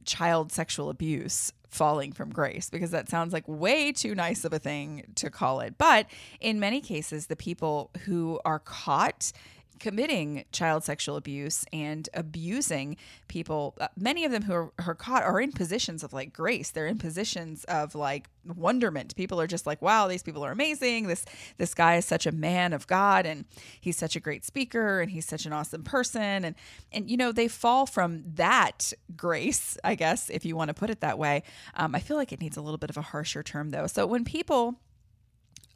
child 0.05 0.53
sexual 0.53 0.89
abuse 0.91 1.53
falling 1.69 2.13
from 2.13 2.31
grace 2.31 2.71
because 2.71 2.93
that 2.93 3.09
sounds 3.09 3.33
like 3.33 3.45
way 3.47 3.93
too 3.93 4.15
nice 4.15 4.45
of 4.45 4.53
a 4.53 4.59
thing 4.59 5.05
to 5.17 5.31
call 5.31 5.61
it. 5.61 5.75
But 5.79 6.07
in 6.41 6.61
many 6.61 6.81
cases, 6.81 7.27
the 7.27 7.37
people 7.37 7.91
who 8.05 8.41
are 8.45 8.61
caught 8.61 9.33
committing 9.79 10.45
child 10.53 10.85
sexual 10.85 11.17
abuse 11.17 11.65
and 11.73 12.09
abusing 12.15 12.97
people 13.29 13.75
uh, 13.81 13.89
many 13.97 14.25
of 14.25 14.33
them 14.33 14.43
who 14.43 14.53
are, 14.53 14.73
who 14.81 14.91
are, 14.91 14.95
caught 14.95 15.23
are 15.23 15.41
in 15.41 15.53
positions 15.53 16.03
of 16.03 16.13
like 16.13 16.33
grace. 16.33 16.71
They're 16.71 16.87
in 16.87 16.99
positions 16.99 17.65
of 17.65 17.95
like 17.95 18.29
wonderment. 18.45 19.17
People 19.17 19.41
are 19.41 19.47
just 19.47 19.67
like 19.67 19.83
wow 19.83 20.09
these 20.09 20.23
people 20.23 20.45
are 20.45 20.53
amazing. 20.53 21.09
This 21.09 21.25
this 21.59 21.75
guy 21.75 21.97
is 21.97 22.05
such 22.05 22.27
a 22.27 22.33
man 22.33 22.73
of 22.73 22.87
god 22.87 23.27
and 23.27 23.45
he's 23.81 23.97
such 23.97 24.17
a 24.17 24.21
great 24.21 24.45
speaker 24.45 25.01
and 25.01 25.11
he's 25.11 25.27
such 25.27 25.47
an 25.47 25.53
awesome 25.53 25.85
person. 25.85 26.45
And 26.45 26.55
and 26.93 27.11
you 27.11 27.17
know 27.17 27.33
they 27.33 27.49
fall 27.49 27.87
from 27.87 28.23
that 28.35 28.93
grace 29.17 29.79
i 29.85 29.95
guess 29.95 30.31
if 30.31 30.45
you 30.45 30.57
want 30.57 30.69
to 30.69 30.75
put 30.75 30.91
it 30.91 31.01
that 31.01 31.19
way. 31.19 31.43
Um, 31.75 31.95
i 31.95 32.01
feel 32.01 32.17
like 32.17 32.33
it 32.33 32.41
needs 32.41 32.57
a 32.57 32.63
little 32.63 32.79
bit 32.79 32.91
of 32.91 32.97
a 32.97 33.03
harsher 33.03 33.43
term 33.43 33.71
though. 33.71 33.87
So 33.87 34.07
when 34.07 34.25
people 34.25 34.77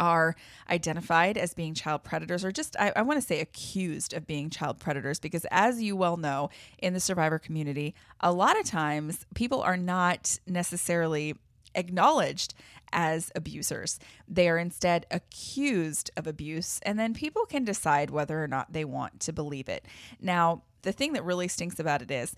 are 0.00 0.34
identified 0.68 1.36
as 1.36 1.54
being 1.54 1.74
child 1.74 2.02
predators 2.02 2.44
or 2.44 2.50
just, 2.50 2.74
I, 2.80 2.92
I 2.96 3.02
want 3.02 3.20
to 3.20 3.26
say, 3.26 3.40
accused 3.40 4.12
of 4.14 4.26
being 4.26 4.50
child 4.50 4.80
predators 4.80 5.20
because, 5.20 5.46
as 5.50 5.80
you 5.80 5.94
well 5.94 6.16
know, 6.16 6.50
in 6.78 6.94
the 6.94 7.00
survivor 7.00 7.38
community, 7.38 7.94
a 8.20 8.32
lot 8.32 8.58
of 8.58 8.66
times 8.66 9.26
people 9.34 9.62
are 9.62 9.76
not 9.76 10.38
necessarily 10.46 11.36
acknowledged 11.74 12.54
as 12.92 13.30
abusers. 13.36 14.00
They 14.26 14.48
are 14.48 14.58
instead 14.58 15.06
accused 15.10 16.10
of 16.16 16.26
abuse, 16.26 16.80
and 16.82 16.98
then 16.98 17.14
people 17.14 17.46
can 17.46 17.64
decide 17.64 18.10
whether 18.10 18.42
or 18.42 18.48
not 18.48 18.72
they 18.72 18.84
want 18.84 19.20
to 19.20 19.32
believe 19.32 19.68
it. 19.68 19.84
Now, 20.20 20.62
the 20.82 20.92
thing 20.92 21.12
that 21.12 21.24
really 21.24 21.46
stinks 21.46 21.78
about 21.78 22.02
it 22.02 22.10
is 22.10 22.34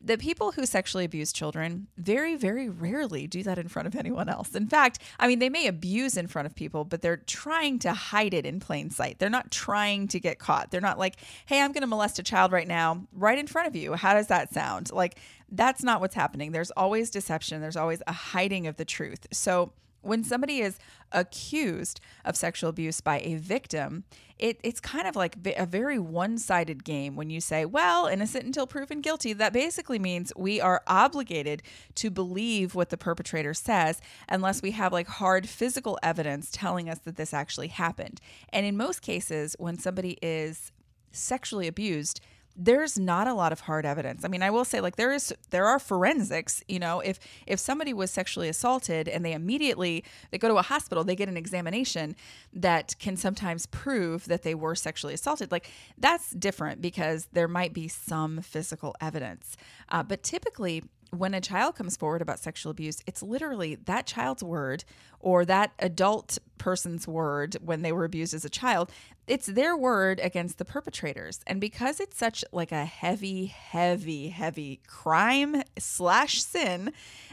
the 0.00 0.18
people 0.18 0.52
who 0.52 0.66
sexually 0.66 1.04
abuse 1.04 1.32
children 1.32 1.88
very, 1.96 2.36
very 2.36 2.68
rarely 2.68 3.26
do 3.26 3.42
that 3.42 3.58
in 3.58 3.68
front 3.68 3.88
of 3.88 3.96
anyone 3.96 4.28
else. 4.28 4.54
In 4.54 4.68
fact, 4.68 5.00
I 5.18 5.26
mean, 5.26 5.38
they 5.38 5.48
may 5.48 5.66
abuse 5.66 6.16
in 6.16 6.26
front 6.26 6.46
of 6.46 6.54
people, 6.54 6.84
but 6.84 7.02
they're 7.02 7.16
trying 7.16 7.78
to 7.80 7.92
hide 7.92 8.34
it 8.34 8.46
in 8.46 8.60
plain 8.60 8.90
sight. 8.90 9.18
They're 9.18 9.30
not 9.30 9.50
trying 9.50 10.08
to 10.08 10.20
get 10.20 10.38
caught. 10.38 10.70
They're 10.70 10.80
not 10.80 10.98
like, 10.98 11.16
hey, 11.46 11.60
I'm 11.60 11.72
going 11.72 11.82
to 11.82 11.86
molest 11.86 12.18
a 12.18 12.22
child 12.22 12.52
right 12.52 12.68
now, 12.68 13.06
right 13.12 13.38
in 13.38 13.46
front 13.46 13.68
of 13.68 13.76
you. 13.76 13.94
How 13.94 14.14
does 14.14 14.28
that 14.28 14.52
sound? 14.52 14.92
Like, 14.92 15.18
that's 15.50 15.82
not 15.82 16.00
what's 16.00 16.14
happening. 16.14 16.52
There's 16.52 16.70
always 16.72 17.10
deception, 17.10 17.60
there's 17.60 17.76
always 17.76 18.02
a 18.06 18.12
hiding 18.12 18.66
of 18.66 18.76
the 18.76 18.84
truth. 18.84 19.26
So, 19.32 19.72
when 20.06 20.24
somebody 20.24 20.60
is 20.60 20.78
accused 21.12 22.00
of 22.24 22.36
sexual 22.36 22.70
abuse 22.70 23.00
by 23.00 23.20
a 23.20 23.36
victim, 23.36 24.04
it, 24.38 24.58
it's 24.62 24.80
kind 24.80 25.06
of 25.06 25.16
like 25.16 25.36
a 25.56 25.64
very 25.64 25.98
one 25.98 26.36
sided 26.38 26.84
game 26.84 27.16
when 27.16 27.30
you 27.30 27.40
say, 27.40 27.64
well, 27.64 28.06
innocent 28.06 28.44
until 28.44 28.66
proven 28.66 29.00
guilty. 29.00 29.32
That 29.32 29.52
basically 29.52 29.98
means 29.98 30.32
we 30.36 30.60
are 30.60 30.82
obligated 30.86 31.62
to 31.96 32.10
believe 32.10 32.74
what 32.74 32.90
the 32.90 32.98
perpetrator 32.98 33.54
says 33.54 34.00
unless 34.28 34.62
we 34.62 34.72
have 34.72 34.92
like 34.92 35.08
hard 35.08 35.48
physical 35.48 35.98
evidence 36.02 36.50
telling 36.50 36.88
us 36.90 36.98
that 37.00 37.16
this 37.16 37.32
actually 37.32 37.68
happened. 37.68 38.20
And 38.50 38.66
in 38.66 38.76
most 38.76 39.00
cases, 39.00 39.56
when 39.58 39.78
somebody 39.78 40.18
is 40.20 40.70
sexually 41.12 41.66
abused, 41.66 42.20
there's 42.56 42.98
not 42.98 43.26
a 43.26 43.34
lot 43.34 43.52
of 43.52 43.60
hard 43.60 43.84
evidence. 43.84 44.24
I 44.24 44.28
mean, 44.28 44.42
I 44.42 44.50
will 44.50 44.64
say 44.64 44.80
like 44.80 44.96
there 44.96 45.12
is 45.12 45.32
there 45.50 45.66
are 45.66 45.78
forensics, 45.78 46.62
you 46.68 46.78
know, 46.78 47.00
if 47.00 47.18
if 47.46 47.60
somebody 47.60 47.92
was 47.92 48.10
sexually 48.10 48.48
assaulted 48.48 49.08
and 49.08 49.24
they 49.24 49.32
immediately 49.32 50.04
they 50.30 50.38
go 50.38 50.48
to 50.48 50.56
a 50.56 50.62
hospital, 50.62 51.04
they 51.04 51.16
get 51.16 51.28
an 51.28 51.36
examination 51.36 52.16
that 52.54 52.94
can 52.98 53.16
sometimes 53.16 53.66
prove 53.66 54.24
that 54.26 54.42
they 54.42 54.54
were 54.54 54.74
sexually 54.74 55.14
assaulted. 55.14 55.52
Like 55.52 55.70
that's 55.98 56.30
different 56.30 56.80
because 56.80 57.28
there 57.32 57.48
might 57.48 57.74
be 57.74 57.88
some 57.88 58.40
physical 58.40 58.94
evidence. 59.00 59.56
Uh, 59.90 60.02
but 60.02 60.22
typically 60.22 60.82
when 61.10 61.34
a 61.34 61.40
child 61.40 61.76
comes 61.76 61.96
forward 61.96 62.22
about 62.22 62.38
sexual 62.38 62.70
abuse, 62.70 63.02
it's 63.06 63.22
literally 63.22 63.76
that 63.76 64.06
child's 64.06 64.42
word 64.42 64.84
or 65.20 65.44
that 65.44 65.72
adult 65.78 66.38
person's 66.58 67.06
word 67.06 67.56
when 67.60 67.82
they 67.82 67.92
were 67.92 68.04
abused 68.04 68.34
as 68.34 68.44
a 68.44 68.50
child. 68.50 68.90
It's 69.26 69.46
their 69.46 69.76
word 69.76 70.20
against 70.22 70.58
the 70.58 70.64
perpetrators. 70.64 71.40
And 71.46 71.60
because 71.60 71.98
it's 71.98 72.16
such 72.16 72.44
like 72.52 72.70
a 72.70 72.84
heavy, 72.84 73.46
heavy, 73.46 74.28
heavy 74.28 74.80
crime 74.86 75.62
slash 75.78 76.42
sin, 76.42 76.92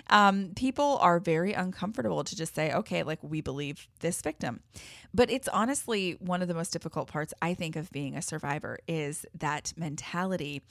um, 0.09 0.51
people 0.55 0.97
are 1.01 1.19
very 1.19 1.53
uncomfortable 1.53 2.23
to 2.23 2.35
just 2.35 2.55
say, 2.55 2.73
okay, 2.73 3.03
like 3.03 3.19
we 3.21 3.41
believe 3.41 3.87
this 3.99 4.21
victim. 4.21 4.61
But 5.13 5.29
it's 5.29 5.47
honestly 5.47 6.17
one 6.19 6.41
of 6.41 6.47
the 6.47 6.55
most 6.55 6.71
difficult 6.73 7.07
parts, 7.07 7.33
I 7.41 7.53
think, 7.53 7.75
of 7.75 7.91
being 7.91 8.15
a 8.15 8.21
survivor 8.21 8.79
is 8.87 9.25
that 9.35 9.73
mentality 9.77 10.63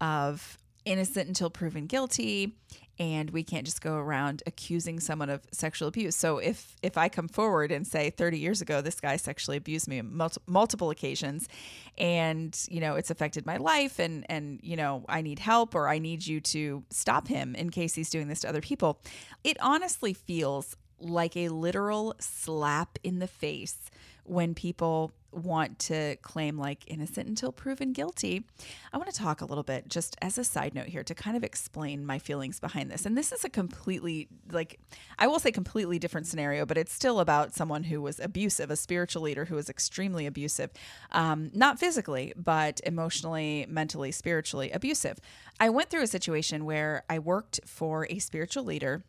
of 0.00 0.58
innocent 0.84 1.28
until 1.28 1.50
proven 1.50 1.86
guilty 1.86 2.56
and 3.00 3.30
we 3.30 3.42
can't 3.42 3.64
just 3.64 3.80
go 3.80 3.94
around 3.94 4.42
accusing 4.46 5.00
someone 5.00 5.30
of 5.30 5.40
sexual 5.52 5.88
abuse. 5.88 6.14
So 6.14 6.36
if 6.36 6.76
if 6.82 6.98
I 6.98 7.08
come 7.08 7.28
forward 7.28 7.72
and 7.72 7.86
say 7.86 8.10
30 8.10 8.38
years 8.38 8.60
ago 8.60 8.82
this 8.82 9.00
guy 9.00 9.16
sexually 9.16 9.56
abused 9.56 9.88
me 9.88 9.98
on 10.00 10.14
multi- 10.14 10.42
multiple 10.46 10.90
occasions 10.90 11.48
and 11.96 12.54
you 12.68 12.80
know 12.80 12.96
it's 12.96 13.10
affected 13.10 13.46
my 13.46 13.56
life 13.56 13.98
and 13.98 14.26
and 14.28 14.60
you 14.62 14.76
know 14.76 15.04
I 15.08 15.22
need 15.22 15.38
help 15.38 15.74
or 15.74 15.88
I 15.88 15.98
need 15.98 16.26
you 16.26 16.40
to 16.40 16.84
stop 16.90 17.26
him 17.26 17.54
in 17.54 17.70
case 17.70 17.94
he's 17.94 18.10
doing 18.10 18.28
this 18.28 18.40
to 18.40 18.48
other 18.48 18.60
people. 18.60 19.00
It 19.42 19.56
honestly 19.60 20.12
feels 20.12 20.76
like 21.00 21.36
a 21.38 21.48
literal 21.48 22.14
slap 22.20 22.98
in 23.02 23.18
the 23.18 23.26
face 23.26 23.90
when 24.24 24.54
people 24.54 25.12
want 25.32 25.78
to 25.78 26.16
claim 26.16 26.58
like 26.58 26.84
innocent 26.86 27.28
until 27.28 27.52
proven 27.52 27.92
guilty. 27.92 28.44
I 28.92 28.98
want 28.98 29.10
to 29.10 29.16
talk 29.16 29.40
a 29.40 29.44
little 29.44 29.64
bit 29.64 29.88
just 29.88 30.16
as 30.20 30.38
a 30.38 30.44
side 30.44 30.74
note 30.74 30.86
here 30.86 31.04
to 31.04 31.14
kind 31.14 31.36
of 31.36 31.44
explain 31.44 32.04
my 32.04 32.18
feelings 32.18 32.60
behind 32.60 32.90
this. 32.90 33.06
And 33.06 33.16
this 33.16 33.32
is 33.32 33.44
a 33.44 33.48
completely 33.48 34.28
like 34.50 34.78
I 35.18 35.26
will 35.26 35.38
say 35.38 35.52
completely 35.52 35.98
different 35.98 36.26
scenario, 36.26 36.66
but 36.66 36.78
it's 36.78 36.92
still 36.92 37.20
about 37.20 37.54
someone 37.54 37.84
who 37.84 38.00
was 38.00 38.20
abusive, 38.20 38.70
a 38.70 38.76
spiritual 38.76 39.22
leader 39.22 39.44
who 39.44 39.54
was 39.54 39.68
extremely 39.68 40.26
abusive, 40.26 40.70
um, 41.12 41.50
not 41.54 41.78
physically, 41.78 42.32
but 42.36 42.80
emotionally, 42.84 43.66
mentally, 43.68 44.12
spiritually 44.12 44.70
abusive. 44.70 45.18
I 45.58 45.70
went 45.70 45.90
through 45.90 46.02
a 46.02 46.06
situation 46.06 46.64
where 46.64 47.04
I 47.08 47.18
worked 47.18 47.60
for 47.66 48.06
a 48.10 48.18
spiritual 48.18 48.64
leader 48.64 49.04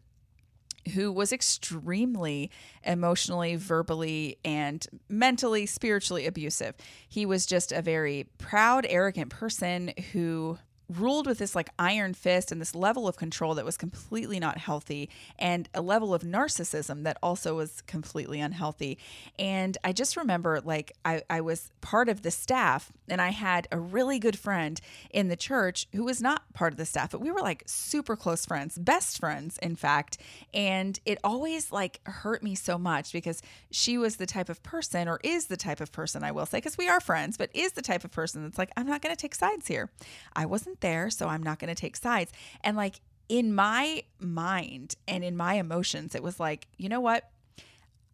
who 0.93 1.11
was 1.11 1.31
extremely 1.31 2.51
emotionally, 2.83 3.55
verbally, 3.55 4.37
and 4.43 4.85
mentally, 5.09 5.65
spiritually 5.65 6.25
abusive. 6.25 6.75
He 7.07 7.25
was 7.25 7.45
just 7.45 7.71
a 7.71 7.81
very 7.81 8.27
proud, 8.37 8.85
arrogant 8.89 9.29
person 9.29 9.93
who 10.11 10.57
ruled 10.99 11.27
with 11.27 11.37
this 11.37 11.55
like 11.55 11.69
iron 11.79 12.13
fist 12.13 12.51
and 12.51 12.59
this 12.59 12.75
level 12.75 13.07
of 13.07 13.17
control 13.17 13.55
that 13.55 13.65
was 13.65 13.77
completely 13.77 14.39
not 14.39 14.57
healthy 14.57 15.09
and 15.39 15.69
a 15.73 15.81
level 15.81 16.13
of 16.13 16.23
narcissism 16.23 17.03
that 17.03 17.17
also 17.21 17.55
was 17.55 17.81
completely 17.87 18.39
unhealthy. 18.39 18.97
And 19.37 19.77
i 19.83 19.91
just 19.91 20.17
remember 20.17 20.61
like 20.63 20.91
i, 21.05 21.21
I 21.29 21.41
was 21.41 21.71
part 21.81 22.09
of 22.09 22.21
the 22.21 22.31
staff 22.31 22.91
and 23.07 23.21
i 23.21 23.29
had 23.29 23.67
a 23.71 23.79
really 23.79 24.19
good 24.19 24.37
friend 24.37 24.79
in 25.11 25.27
the 25.27 25.35
church 25.35 25.87
who 25.93 26.03
was 26.03 26.21
not 26.21 26.51
part 26.53 26.73
of 26.73 26.77
the 26.77 26.85
staff 26.85 27.11
but 27.11 27.21
we 27.21 27.31
were 27.31 27.41
like 27.41 27.63
super 27.65 28.15
close 28.15 28.45
friends 28.45 28.77
best 28.77 29.19
friends 29.19 29.57
in 29.61 29.75
fact. 29.75 30.17
And 30.53 30.99
it 31.05 31.17
always 31.23 31.71
like 31.71 32.01
hurt 32.05 32.43
me 32.43 32.55
so 32.55 32.77
much 32.77 33.13
because 33.13 33.41
she 33.69 33.97
was 33.97 34.17
the 34.17 34.25
type 34.25 34.49
of 34.49 34.61
person 34.63 35.07
or 35.07 35.19
is 35.23 35.45
the 35.47 35.57
type 35.57 35.81
of 35.81 35.91
person 35.91 36.23
i 36.23 36.31
will 36.31 36.45
say 36.45 36.57
because 36.57 36.77
we 36.77 36.87
are 36.87 36.99
friends 36.99 37.37
but 37.37 37.49
is 37.53 37.73
the 37.73 37.81
type 37.81 38.03
of 38.03 38.11
person 38.11 38.43
that's 38.43 38.57
like 38.57 38.71
i'm 38.77 38.87
not 38.87 39.01
going 39.01 39.15
to 39.15 39.21
take 39.21 39.35
sides 39.35 39.67
here. 39.67 39.89
I 40.35 40.45
wasn't 40.45 40.80
there, 40.81 41.09
so 41.09 41.27
I'm 41.27 41.43
not 41.43 41.59
going 41.59 41.73
to 41.73 41.79
take 41.79 41.95
sides. 41.95 42.31
And 42.63 42.75
like 42.75 42.99
in 43.29 43.53
my 43.53 44.03
mind 44.19 44.95
and 45.07 45.23
in 45.23 45.37
my 45.37 45.53
emotions, 45.53 46.15
it 46.15 46.23
was 46.23 46.39
like, 46.39 46.67
you 46.77 46.89
know 46.89 46.99
what? 46.99 47.31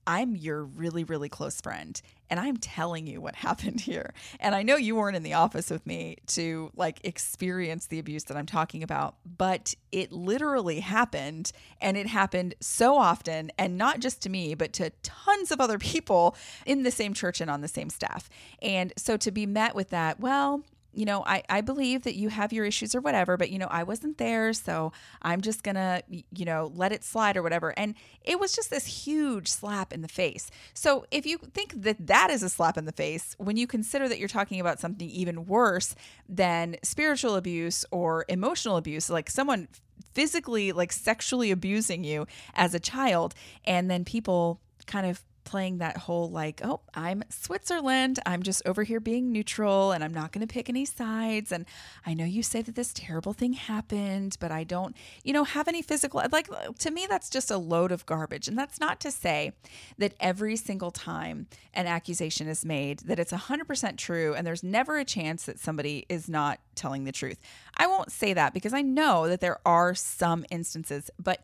I'm 0.08 0.38
your 0.38 0.64
really, 0.64 1.04
really 1.04 1.28
close 1.28 1.60
friend, 1.60 2.02
and 2.30 2.40
I'm 2.40 2.56
telling 2.56 3.08
you 3.08 3.20
what 3.20 3.36
happened 3.48 3.82
here. 3.82 4.14
And 4.40 4.56
I 4.56 4.64
know 4.64 4.78
you 4.78 4.96
weren't 4.96 5.18
in 5.18 5.24
the 5.24 5.34
office 5.34 5.70
with 5.70 5.86
me 5.86 6.18
to 6.28 6.72
like 6.78 7.02
experience 7.04 7.88
the 7.88 8.00
abuse 8.00 8.24
that 8.26 8.38
I'm 8.38 8.46
talking 8.46 8.84
about, 8.84 9.16
but 9.26 9.76
it 9.92 10.14
literally 10.14 10.80
happened, 10.80 11.52
and 11.82 11.98
it 11.98 12.08
happened 12.08 12.56
so 12.62 12.98
often, 12.98 13.52
and 13.58 13.78
not 13.78 14.00
just 14.00 14.22
to 14.22 14.30
me, 14.30 14.56
but 14.56 14.72
to 14.74 14.92
tons 15.04 15.52
of 15.52 15.60
other 15.60 15.78
people 15.80 16.38
in 16.66 16.84
the 16.84 16.92
same 16.92 17.14
church 17.14 17.42
and 17.42 17.52
on 17.52 17.60
the 17.60 17.68
same 17.68 17.90
staff. 17.90 18.30
And 18.62 18.94
so 18.96 19.18
to 19.18 19.30
be 19.30 19.46
met 19.46 19.76
with 19.76 19.90
that, 19.90 20.22
well, 20.22 20.64
you 20.98 21.06
know, 21.06 21.24
I, 21.28 21.44
I 21.48 21.62
believe 21.62 22.04
that 22.04 22.16
you 22.16 22.30
have 22.30 22.52
your 22.52 22.66
issues 22.66 22.96
or 22.96 23.02
whatever, 23.02 23.38
but, 23.38 23.52
you 23.52 23.60
know, 23.60 23.68
I 23.70 23.84
wasn't 23.84 24.18
there. 24.18 24.52
So 24.52 24.92
I'm 25.22 25.42
just 25.42 25.62
going 25.62 25.76
to, 25.76 26.02
you 26.10 26.44
know, 26.44 26.72
let 26.74 26.92
it 26.92 27.04
slide 27.04 27.38
or 27.38 27.44
whatever. 27.44 27.78
And 27.78 27.94
it 28.24 28.40
was 28.40 28.56
just 28.56 28.72
this 28.72 29.06
huge 29.06 29.48
slap 29.48 29.94
in 29.94 30.02
the 30.02 30.08
face. 30.08 30.50
So 30.74 31.06
if 31.12 31.28
you 31.28 31.38
think 31.38 31.84
that 31.84 32.08
that 32.08 32.32
is 32.32 32.42
a 32.42 32.50
slap 32.50 32.80
in 32.80 32.86
the 32.86 32.92
face, 32.92 33.36
when 33.38 33.58
you 33.58 33.68
consider 33.68 34.10
that 34.10 34.18
you're 34.18 34.28
talking 34.28 34.60
about 34.60 34.80
something 34.80 35.08
even 35.08 35.46
worse 35.46 35.94
than 36.28 36.78
spiritual 36.82 37.36
abuse 37.36 37.86
or 37.92 38.26
emotional 38.28 38.76
abuse, 38.76 39.08
like 39.08 39.30
someone 39.30 39.68
physically, 40.16 40.72
like 40.72 40.92
sexually 40.92 41.52
abusing 41.52 42.04
you 42.04 42.26
as 42.56 42.74
a 42.74 42.80
child, 42.80 43.36
and 43.66 43.92
then 43.92 44.04
people 44.04 44.60
kind 44.88 45.06
of 45.06 45.24
playing 45.48 45.78
that 45.78 45.96
whole 45.96 46.30
like, 46.30 46.60
oh, 46.62 46.82
I'm 46.94 47.24
Switzerland. 47.30 48.20
I'm 48.26 48.44
just 48.44 48.62
over 48.68 48.84
here 48.84 49.00
being 49.00 49.32
neutral 49.32 49.94
and 49.94 50.04
I'm 50.04 50.14
not 50.14 50.34
going 50.34 50.46
to 50.46 50.54
pick 50.54 50.68
any 50.68 50.84
sides. 50.84 51.54
And 51.54 51.66
I 52.06 52.14
know 52.14 52.26
you 52.26 52.44
say 52.44 52.62
that 52.62 52.76
this 52.76 52.92
terrible 52.94 53.32
thing 53.32 53.54
happened, 53.54 54.36
but 54.42 54.52
I 54.52 54.66
don't, 54.66 54.94
you 55.24 55.32
know, 55.32 55.46
have 55.46 55.70
any 55.70 55.82
physical. 55.82 56.22
Like, 56.32 56.50
to 56.80 56.92
me, 56.92 57.08
that's 57.10 57.30
just 57.30 57.50
a 57.50 57.58
load 57.58 57.94
of 57.94 58.06
garbage. 58.06 58.50
And 58.50 58.58
that's 58.58 58.80
not 58.82 59.00
to 59.00 59.10
say 59.10 59.54
that 59.98 60.14
every 60.20 60.58
single 60.58 60.92
time 60.92 61.48
an 61.74 61.88
accusation 61.88 62.50
is 62.50 62.66
made, 62.66 63.00
that 63.00 63.18
it's 63.18 63.32
100% 63.32 63.98
true 63.98 64.34
and 64.36 64.46
there's 64.46 64.64
never 64.64 64.98
a 64.98 65.06
chance 65.06 65.46
that 65.46 65.60
somebody 65.60 66.06
is 66.10 66.28
not 66.28 66.60
telling 66.76 67.06
the 67.06 67.14
truth. 67.14 67.40
I 67.78 67.88
won't 67.88 68.12
say 68.12 68.34
that 68.34 68.54
because 68.54 68.74
I 68.74 68.82
know 68.82 69.30
that 69.30 69.40
there 69.40 69.60
are 69.66 69.96
some 69.96 70.46
instances, 70.52 71.10
but 71.18 71.42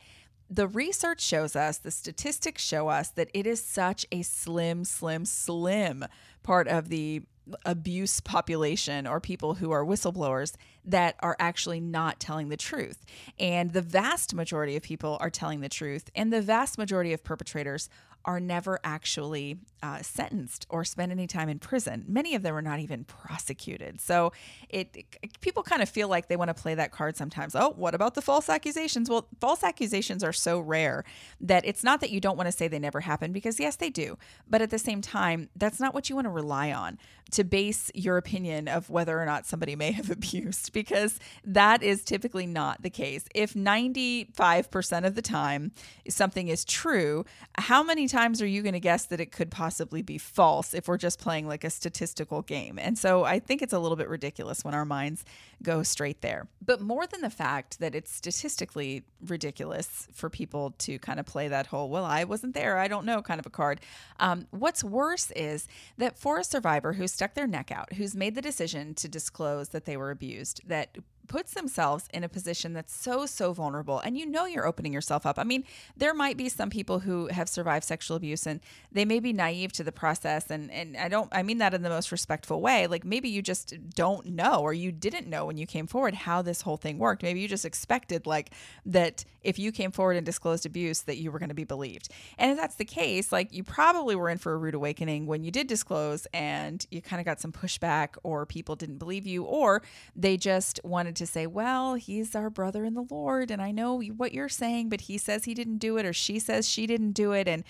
the 0.56 0.68
research 0.68 1.22
shows 1.22 1.56
us, 1.56 1.78
the 1.80 1.92
statistics 1.92 2.64
show 2.64 2.88
us 2.88 3.10
that 3.10 3.30
it 3.34 3.48
is 3.48 3.64
such 3.64 4.06
a 4.12 4.22
slim, 4.22 4.86
slim, 4.86 5.26
slim 5.26 6.06
part 6.44 6.68
of 6.68 6.90
the 6.90 7.24
abuse 7.66 8.20
population 8.20 9.06
or 9.06 9.20
people 9.20 9.56
who 9.56 9.72
are 9.72 9.84
whistleblowers 9.84 10.54
that 10.86 11.16
are 11.20 11.36
actually 11.40 11.80
not 11.80 12.20
telling 12.20 12.50
the 12.50 12.58
truth. 12.58 13.04
And 13.40 13.74
the 13.74 13.82
vast 13.82 14.34
majority 14.34 14.76
of 14.76 14.84
people 14.84 15.18
are 15.20 15.30
telling 15.30 15.62
the 15.62 15.70
truth, 15.70 16.10
and 16.16 16.32
the 16.32 16.42
vast 16.42 16.78
majority 16.78 17.14
of 17.14 17.24
perpetrators 17.24 17.90
are 18.26 18.40
never 18.40 18.80
actually 18.84 19.58
uh, 19.82 20.02
sentenced 20.02 20.66
or 20.70 20.86
spend 20.86 21.12
any 21.12 21.28
time 21.28 21.50
in 21.50 21.60
prison. 21.60 22.06
Many 22.08 22.36
of 22.36 22.42
them 22.42 22.56
are 22.56 22.62
not 22.62 22.80
even 22.80 23.04
prosecuted. 23.04 24.00
So 24.00 24.32
it, 24.70 24.90
it 24.96 25.42
people 25.42 25.62
kind 25.62 25.82
of 25.82 25.90
feel 25.90 26.08
like 26.08 26.30
they 26.30 26.38
want 26.38 26.48
to 26.48 26.54
play 26.54 26.74
that 26.76 26.92
card 26.92 27.18
sometimes. 27.18 27.54
Oh, 27.54 27.74
what 27.76 27.94
about 27.94 28.16
the 28.16 28.22
false 28.22 28.48
accusations? 28.48 29.10
Well, 29.10 29.28
false 29.42 29.62
accusations 29.62 30.24
are 30.24 30.32
so 30.32 30.60
rare 30.60 31.04
that 31.42 31.66
it's 31.66 31.84
not 31.84 32.00
that 32.00 32.12
you 32.12 32.22
don't 32.22 32.38
want 32.38 32.48
to 32.48 32.52
say 32.54 32.70
they 32.70 32.80
never 32.80 33.02
happened 33.02 33.34
because 33.34 33.60
yes, 33.60 33.76
they 33.76 33.90
do. 33.90 34.18
But 34.50 34.62
at 34.62 34.70
the 34.70 34.80
same 34.80 35.02
time, 35.02 35.50
that's 35.56 35.82
not 35.82 35.94
what 35.94 36.10
you 36.10 36.16
want 36.16 36.26
to 36.26 36.32
rely 36.32 36.72
on 36.72 36.98
to 37.32 37.44
base 37.44 37.92
your 37.94 38.18
opinion 38.18 38.68
of 38.68 38.90
whether 38.90 39.20
or 39.20 39.26
not 39.26 39.46
somebody 39.46 39.76
may 39.76 39.92
have 39.92 40.10
abused 40.12 40.72
because 40.72 41.20
that 41.44 41.84
is 41.84 42.04
typically 42.04 42.46
not 42.46 42.82
the 42.82 42.90
case. 42.90 43.26
If 43.36 43.54
95% 43.54 45.06
of 45.06 45.16
the 45.16 45.22
time 45.22 45.72
something 46.08 46.48
is 46.48 46.64
true, 46.64 47.26
how 47.58 47.84
many 47.84 48.08
times 48.14 48.42
are 48.42 48.48
you 48.48 48.62
going 48.62 48.74
to 48.74 48.80
guess 48.80 49.06
that 49.08 49.20
it 49.20 49.32
could 49.32 49.52
possibly 49.52 50.02
be 50.02 50.18
false 50.18 50.74
if 50.74 50.88
we're 50.88 50.98
just 50.98 51.20
playing 51.20 51.48
like 51.48 51.64
a 51.64 51.70
statistical 51.70 52.42
game? 52.42 52.80
And 52.80 52.98
so 52.98 53.24
I 53.24 53.40
think 53.40 53.62
it's 53.62 53.74
a 53.74 53.80
little 53.80 53.98
bit 53.98 54.08
ridiculous 54.08 54.64
when 54.64 54.74
our 54.74 54.86
minds 54.86 55.26
go 55.62 55.84
straight 55.84 56.22
there. 56.22 56.48
But 56.64 56.80
more 56.80 57.08
than 57.08 57.22
the 57.22 57.30
fact 57.30 57.80
that 57.80 57.96
it's 57.96 58.14
statistically 58.14 59.04
ridiculous 59.26 60.08
for 60.14 60.30
people 60.30 60.76
to 60.80 61.00
kind 61.00 61.20
of 61.20 61.26
play 61.26 61.48
that 61.48 61.68
whole, 61.68 61.90
well, 61.90 62.06
I 62.06 62.24
wasn't 62.24 62.54
there, 62.54 62.78
I 62.78 62.88
don't 62.88 63.06
know 63.06 63.22
kind 63.22 63.40
of 63.40 63.46
a 63.46 63.50
card. 63.50 63.82
Um, 64.20 64.48
what's 64.52 64.84
worse 64.84 65.32
is 65.32 65.68
that 65.98 66.18
for 66.18 66.38
a 66.38 66.44
survivor 66.44 66.94
who's 66.94 67.12
stuck 67.12 67.34
their 67.34 67.48
neck 67.48 67.72
out, 67.72 67.94
who's 67.94 68.16
made 68.16 68.36
the 68.36 68.42
decision 68.42 68.94
to 68.96 69.08
disclose 69.08 69.70
that 69.70 69.86
they 69.86 69.98
were 69.98 70.12
abused, 70.12 70.62
that 70.68 70.98
puts 71.28 71.54
themselves 71.54 72.08
in 72.14 72.24
a 72.24 72.30
position 72.30 72.74
that's 72.74 72.94
so, 72.94 73.26
so 73.26 73.54
vulnerable. 73.54 74.00
And 74.00 74.18
you 74.18 74.26
know 74.26 74.46
you're 74.46 74.68
opening 74.68 74.94
yourself 74.94 75.26
up. 75.26 75.40
I 75.40 75.44
mean, 75.44 75.64
there 75.96 76.14
might 76.14 76.38
be 76.38 76.50
some 76.50 76.70
people 76.70 77.00
who 77.00 77.28
have 77.28 77.50
survived 77.50 77.86
sexual 77.86 78.18
abuse 78.18 78.46
and 78.46 78.60
they 78.92 79.06
may 79.06 79.20
be 79.20 79.34
naive 79.34 79.72
to 79.74 79.84
the 79.84 79.92
process. 79.92 80.50
And, 80.50 80.72
and 80.72 80.98
I 80.98 81.08
don't, 81.10 81.30
I 81.32 81.44
mean 81.44 81.60
that 81.60 81.74
in 81.74 81.82
the 81.82 81.90
most 81.90 82.12
respectful 82.12 82.62
way. 82.62 82.88
Like 82.88 83.06
maybe 83.06 83.30
you 83.30 83.42
just 83.42 83.74
don't 83.96 84.26
know 84.28 84.62
or 84.62 84.74
you 84.74 84.92
didn't 84.92 85.28
know 85.28 85.46
when 85.46 85.58
you 85.58 85.66
came 85.66 85.88
forward 85.88 86.14
how 86.14 86.42
this 86.42 86.62
whole 86.62 86.78
thing 86.78 86.98
worked. 86.98 87.24
Maybe 87.24 87.40
you 87.40 87.48
just 87.48 87.66
expected 87.66 88.26
like 88.26 88.52
that 88.86 89.26
if 89.42 89.60
you 89.60 89.72
came 89.72 89.92
forward 89.92 90.18
and 90.18 90.26
disclosed 90.26 90.66
abuse, 90.66 91.02
that 91.02 91.18
you 91.18 91.32
were 91.32 91.40
going 91.40 91.50
to 91.50 91.56
be 91.56 91.64
believed. 91.64 92.10
And 92.38 92.52
if 92.52 92.58
that's 92.58 92.76
the 92.76 92.86
case, 92.86 93.32
like 93.32 93.54
you 93.54 93.64
probably 93.64 94.16
were 94.16 94.30
in 94.30 94.38
for 94.38 94.54
a 94.54 94.58
rude 94.58 94.76
awakening 94.76 95.26
when 95.26 95.44
you 95.44 95.52
did 95.52 95.68
disclose 95.68 96.28
and 96.34 96.86
you 96.92 97.02
kind 97.02 97.20
of 97.20 97.26
got 97.26 97.40
some 97.40 97.52
pushback 97.52 98.16
or 98.24 98.46
people 98.46 98.76
didn't 98.76 98.98
believe 98.98 99.26
you 99.26 99.44
or 99.44 99.82
they 100.16 100.38
just 100.38 100.80
wanted 100.84 101.13
to 101.16 101.26
say, 101.26 101.48
well, 101.48 101.96
he's 101.96 102.36
our 102.36 102.50
brother 102.50 102.84
in 102.84 102.94
the 102.94 103.06
Lord. 103.10 103.52
And 103.52 103.62
I 103.62 103.72
know 103.72 104.02
what 104.02 104.34
you're 104.34 104.50
saying, 104.50 104.90
but 104.90 105.02
he 105.02 105.18
says 105.18 105.46
he 105.46 105.54
didn't 105.54 105.78
do 105.78 105.98
it 105.98 106.06
or 106.06 106.14
she 106.14 106.40
says 106.40 106.68
she 106.68 106.88
didn't 106.88 107.12
do 107.12 107.32
it. 107.32 107.48
And 107.48 107.64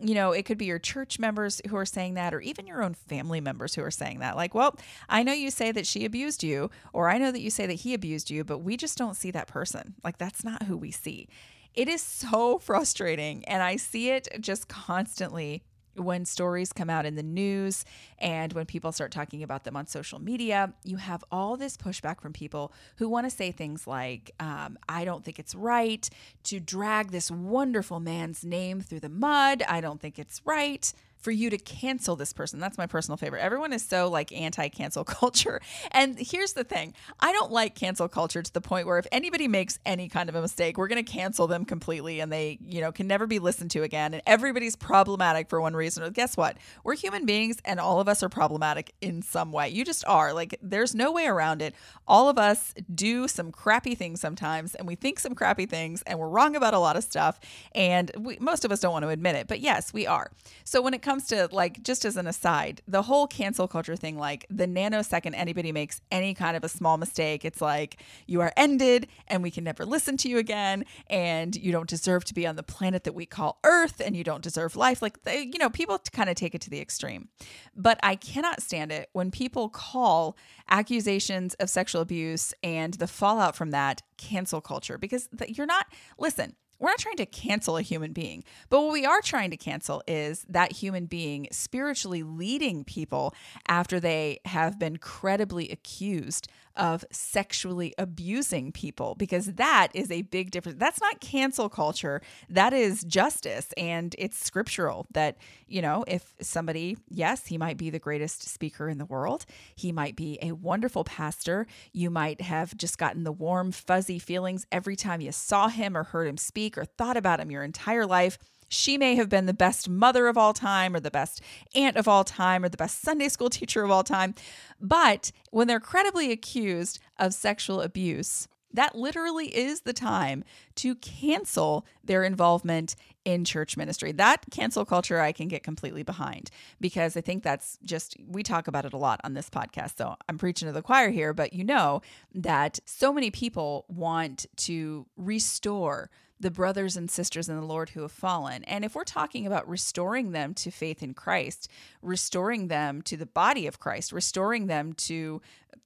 you 0.00 0.14
know, 0.14 0.32
it 0.32 0.44
could 0.44 0.58
be 0.58 0.64
your 0.64 0.78
church 0.78 1.18
members 1.18 1.60
who 1.68 1.76
are 1.76 1.86
saying 1.86 2.14
that, 2.14 2.34
or 2.34 2.40
even 2.40 2.66
your 2.66 2.82
own 2.82 2.94
family 2.94 3.40
members 3.40 3.74
who 3.74 3.82
are 3.82 3.90
saying 3.90 4.18
that. 4.18 4.36
Like, 4.36 4.54
well, 4.54 4.76
I 5.08 5.22
know 5.22 5.32
you 5.32 5.50
say 5.50 5.70
that 5.72 5.86
she 5.86 6.04
abused 6.04 6.42
you, 6.42 6.70
or 6.92 7.08
I 7.08 7.18
know 7.18 7.30
that 7.30 7.40
you 7.40 7.50
say 7.50 7.66
that 7.66 7.74
he 7.74 7.94
abused 7.94 8.30
you, 8.30 8.44
but 8.44 8.58
we 8.58 8.76
just 8.76 8.98
don't 8.98 9.14
see 9.16 9.30
that 9.30 9.46
person. 9.46 9.94
Like, 10.02 10.18
that's 10.18 10.44
not 10.44 10.64
who 10.64 10.76
we 10.76 10.90
see. 10.90 11.28
It 11.74 11.88
is 11.88 12.00
so 12.02 12.58
frustrating. 12.62 13.44
And 13.44 13.62
I 13.62 13.76
see 13.76 14.10
it 14.10 14.28
just 14.40 14.68
constantly 14.68 15.62
when 15.96 16.24
stories 16.24 16.72
come 16.72 16.90
out 16.90 17.06
in 17.06 17.14
the 17.14 17.22
news 17.22 17.84
and 18.18 18.52
when 18.52 18.66
people 18.66 18.92
start 18.92 19.10
talking 19.10 19.42
about 19.42 19.64
them 19.64 19.76
on 19.76 19.86
social 19.86 20.20
media, 20.20 20.72
you 20.84 20.96
have 20.96 21.24
all 21.30 21.56
this 21.56 21.76
pushback 21.76 22.20
from 22.20 22.32
people 22.32 22.72
who 22.96 23.08
want 23.08 23.26
to 23.26 23.30
say 23.30 23.50
things 23.50 23.86
like, 23.86 24.32
um, 24.40 24.78
I 24.88 25.04
don't 25.04 25.24
think 25.24 25.38
it's 25.38 25.54
right 25.54 26.08
to 26.44 26.60
drag 26.60 27.10
this 27.10 27.30
wonderful 27.30 28.00
man's 28.00 28.44
name 28.44 28.80
through 28.80 29.00
the 29.00 29.08
mud. 29.08 29.62
I 29.68 29.80
don't 29.80 30.00
think 30.00 30.18
it's 30.18 30.40
right 30.44 30.92
for 31.24 31.30
you 31.30 31.48
to 31.48 31.56
cancel 31.56 32.16
this 32.16 32.34
person. 32.34 32.60
That's 32.60 32.76
my 32.76 32.86
personal 32.86 33.16
favorite. 33.16 33.40
Everyone 33.40 33.72
is 33.72 33.82
so 33.82 34.10
like 34.10 34.30
anti 34.30 34.68
cancel 34.68 35.04
culture. 35.04 35.60
And 35.90 36.18
here's 36.18 36.52
the 36.52 36.64
thing 36.64 36.92
I 37.18 37.32
don't 37.32 37.50
like 37.50 37.74
cancel 37.74 38.08
culture 38.08 38.42
to 38.42 38.52
the 38.52 38.60
point 38.60 38.86
where 38.86 38.98
if 38.98 39.06
anybody 39.10 39.48
makes 39.48 39.78
any 39.86 40.08
kind 40.08 40.28
of 40.28 40.34
a 40.34 40.42
mistake, 40.42 40.76
we're 40.76 40.86
going 40.86 41.02
to 41.02 41.10
cancel 41.10 41.46
them 41.46 41.64
completely 41.64 42.20
and 42.20 42.30
they, 42.30 42.58
you 42.60 42.82
know, 42.82 42.92
can 42.92 43.06
never 43.06 43.26
be 43.26 43.38
listened 43.38 43.70
to 43.70 43.82
again. 43.82 44.12
And 44.12 44.22
everybody's 44.26 44.76
problematic 44.76 45.48
for 45.48 45.60
one 45.62 45.74
reason. 45.74 46.02
Or 46.02 46.10
guess 46.10 46.36
what? 46.36 46.58
We're 46.84 46.94
human 46.94 47.24
beings 47.24 47.56
and 47.64 47.80
all 47.80 48.00
of 48.00 48.08
us 48.08 48.22
are 48.22 48.28
problematic 48.28 48.94
in 49.00 49.22
some 49.22 49.50
way. 49.50 49.70
You 49.70 49.84
just 49.84 50.04
are. 50.06 50.34
Like, 50.34 50.58
there's 50.60 50.94
no 50.94 51.10
way 51.10 51.26
around 51.26 51.62
it. 51.62 51.74
All 52.06 52.28
of 52.28 52.36
us 52.36 52.74
do 52.94 53.26
some 53.28 53.50
crappy 53.50 53.94
things 53.94 54.20
sometimes 54.20 54.74
and 54.74 54.86
we 54.86 54.94
think 54.94 55.18
some 55.18 55.34
crappy 55.34 55.64
things 55.64 56.02
and 56.02 56.18
we're 56.18 56.28
wrong 56.28 56.54
about 56.54 56.74
a 56.74 56.78
lot 56.78 56.96
of 56.96 57.04
stuff. 57.04 57.40
And 57.74 58.10
we, 58.18 58.36
most 58.40 58.66
of 58.66 58.72
us 58.72 58.80
don't 58.80 58.92
want 58.92 59.04
to 59.04 59.08
admit 59.08 59.36
it. 59.36 59.48
But 59.48 59.60
yes, 59.60 59.94
we 59.94 60.06
are. 60.06 60.30
So 60.64 60.82
when 60.82 60.92
it 60.92 61.00
comes 61.00 61.13
comes 61.14 61.28
to 61.28 61.48
like 61.52 61.80
just 61.84 62.04
as 62.04 62.16
an 62.16 62.26
aside, 62.26 62.82
the 62.88 63.02
whole 63.02 63.28
cancel 63.28 63.68
culture 63.68 63.94
thing, 63.94 64.18
like 64.18 64.44
the 64.50 64.66
nanosecond 64.66 65.32
anybody 65.36 65.70
makes 65.70 66.00
any 66.10 66.34
kind 66.34 66.56
of 66.56 66.64
a 66.64 66.68
small 66.68 66.96
mistake, 66.96 67.44
it's 67.44 67.60
like 67.60 68.02
you 68.26 68.40
are 68.40 68.52
ended 68.56 69.06
and 69.28 69.40
we 69.40 69.48
can 69.48 69.62
never 69.62 69.86
listen 69.86 70.16
to 70.16 70.28
you 70.28 70.38
again 70.38 70.84
and 71.08 71.54
you 71.54 71.70
don't 71.70 71.88
deserve 71.88 72.24
to 72.24 72.34
be 72.34 72.48
on 72.48 72.56
the 72.56 72.64
planet 72.64 73.04
that 73.04 73.14
we 73.14 73.26
call 73.26 73.60
Earth 73.62 74.02
and 74.04 74.16
you 74.16 74.24
don't 74.24 74.42
deserve 74.42 74.74
life. 74.74 75.02
Like 75.02 75.22
they, 75.22 75.42
you 75.42 75.58
know, 75.60 75.70
people 75.70 76.00
kind 76.12 76.28
of 76.28 76.34
take 76.34 76.52
it 76.52 76.60
to 76.62 76.70
the 76.70 76.80
extreme. 76.80 77.28
But 77.76 78.00
I 78.02 78.16
cannot 78.16 78.60
stand 78.60 78.90
it 78.90 79.08
when 79.12 79.30
people 79.30 79.68
call 79.68 80.36
accusations 80.68 81.54
of 81.54 81.70
sexual 81.70 82.02
abuse 82.02 82.52
and 82.64 82.94
the 82.94 83.06
fallout 83.06 83.54
from 83.54 83.70
that 83.70 84.02
cancel 84.16 84.60
culture 84.60 84.98
because 84.98 85.28
you're 85.46 85.64
not 85.64 85.86
listen 86.18 86.56
we're 86.84 86.90
not 86.90 86.98
trying 86.98 87.16
to 87.16 87.26
cancel 87.26 87.78
a 87.78 87.82
human 87.82 88.12
being, 88.12 88.44
but 88.68 88.82
what 88.82 88.92
we 88.92 89.06
are 89.06 89.22
trying 89.22 89.50
to 89.50 89.56
cancel 89.56 90.02
is 90.06 90.44
that 90.48 90.72
human 90.72 91.06
being 91.06 91.48
spiritually 91.50 92.22
leading 92.22 92.84
people 92.84 93.34
after 93.66 93.98
they 93.98 94.40
have 94.44 94.78
been 94.78 94.98
credibly 94.98 95.70
accused 95.70 96.46
of 96.76 97.04
sexually 97.10 97.94
abusing 97.98 98.72
people 98.72 99.14
because 99.14 99.54
that 99.54 99.88
is 99.94 100.10
a 100.10 100.22
big 100.22 100.50
difference. 100.50 100.78
That's 100.78 101.00
not 101.00 101.20
cancel 101.20 101.68
culture. 101.68 102.20
That 102.48 102.72
is 102.72 103.04
justice 103.04 103.68
and 103.76 104.14
it's 104.18 104.44
scriptural 104.44 105.06
that, 105.12 105.36
you 105.66 105.82
know, 105.82 106.04
if 106.06 106.34
somebody, 106.40 106.96
yes, 107.08 107.46
he 107.46 107.58
might 107.58 107.76
be 107.76 107.90
the 107.90 107.98
greatest 107.98 108.48
speaker 108.48 108.88
in 108.88 108.98
the 108.98 109.04
world, 109.04 109.46
he 109.74 109.92
might 109.92 110.16
be 110.16 110.38
a 110.42 110.52
wonderful 110.52 111.04
pastor, 111.04 111.66
you 111.92 112.10
might 112.10 112.40
have 112.40 112.76
just 112.76 112.98
gotten 112.98 113.24
the 113.24 113.32
warm 113.32 113.72
fuzzy 113.72 114.18
feelings 114.18 114.66
every 114.72 114.96
time 114.96 115.20
you 115.20 115.32
saw 115.32 115.68
him 115.68 115.96
or 115.96 116.04
heard 116.04 116.28
him 116.28 116.36
speak 116.36 116.76
or 116.76 116.84
thought 116.84 117.16
about 117.16 117.40
him 117.40 117.50
your 117.50 117.64
entire 117.64 118.06
life. 118.06 118.38
She 118.74 118.98
may 118.98 119.14
have 119.14 119.28
been 119.28 119.46
the 119.46 119.54
best 119.54 119.88
mother 119.88 120.26
of 120.26 120.36
all 120.36 120.52
time, 120.52 120.94
or 120.94 121.00
the 121.00 121.10
best 121.10 121.40
aunt 121.74 121.96
of 121.96 122.08
all 122.08 122.24
time, 122.24 122.64
or 122.64 122.68
the 122.68 122.76
best 122.76 123.00
Sunday 123.00 123.28
school 123.28 123.50
teacher 123.50 123.84
of 123.84 123.90
all 123.90 124.04
time. 124.04 124.34
But 124.80 125.32
when 125.50 125.68
they're 125.68 125.80
credibly 125.80 126.32
accused 126.32 126.98
of 127.18 127.34
sexual 127.34 127.80
abuse, 127.80 128.48
that 128.72 128.96
literally 128.96 129.46
is 129.56 129.82
the 129.82 129.92
time 129.92 130.42
to 130.74 130.96
cancel 130.96 131.86
their 132.02 132.24
involvement 132.24 132.96
in 133.24 133.44
church 133.44 133.76
ministry. 133.76 134.10
That 134.10 134.44
cancel 134.50 134.84
culture 134.84 135.20
I 135.20 135.30
can 135.30 135.46
get 135.46 135.62
completely 135.62 136.02
behind 136.02 136.50
because 136.80 137.16
I 137.16 137.20
think 137.20 137.44
that's 137.44 137.78
just, 137.84 138.16
we 138.26 138.42
talk 138.42 138.66
about 138.66 138.84
it 138.84 138.92
a 138.92 138.98
lot 138.98 139.20
on 139.22 139.34
this 139.34 139.48
podcast. 139.48 139.96
So 139.96 140.16
I'm 140.28 140.38
preaching 140.38 140.66
to 140.66 140.72
the 140.72 140.82
choir 140.82 141.10
here, 141.10 141.32
but 141.32 141.52
you 141.52 141.62
know 141.62 142.02
that 142.34 142.80
so 142.84 143.12
many 143.12 143.30
people 143.30 143.86
want 143.88 144.46
to 144.56 145.06
restore 145.16 146.10
the 146.40 146.50
brothers 146.50 146.96
and 146.96 147.10
sisters 147.10 147.48
in 147.48 147.56
the 147.56 147.66
Lord 147.66 147.90
who 147.90 148.02
have 148.02 148.12
fallen. 148.12 148.64
And 148.64 148.84
if 148.84 148.94
we're 148.94 149.04
talking 149.04 149.46
about 149.46 149.68
restoring 149.68 150.32
them 150.32 150.54
to 150.54 150.70
faith 150.70 151.02
in 151.02 151.14
Christ, 151.14 151.68
restoring 152.02 152.68
them 152.68 153.02
to 153.02 153.16
the 153.16 153.26
body 153.26 153.66
of 153.66 153.78
Christ, 153.78 154.12
restoring 154.12 154.66
them 154.66 154.92
to 154.94 155.40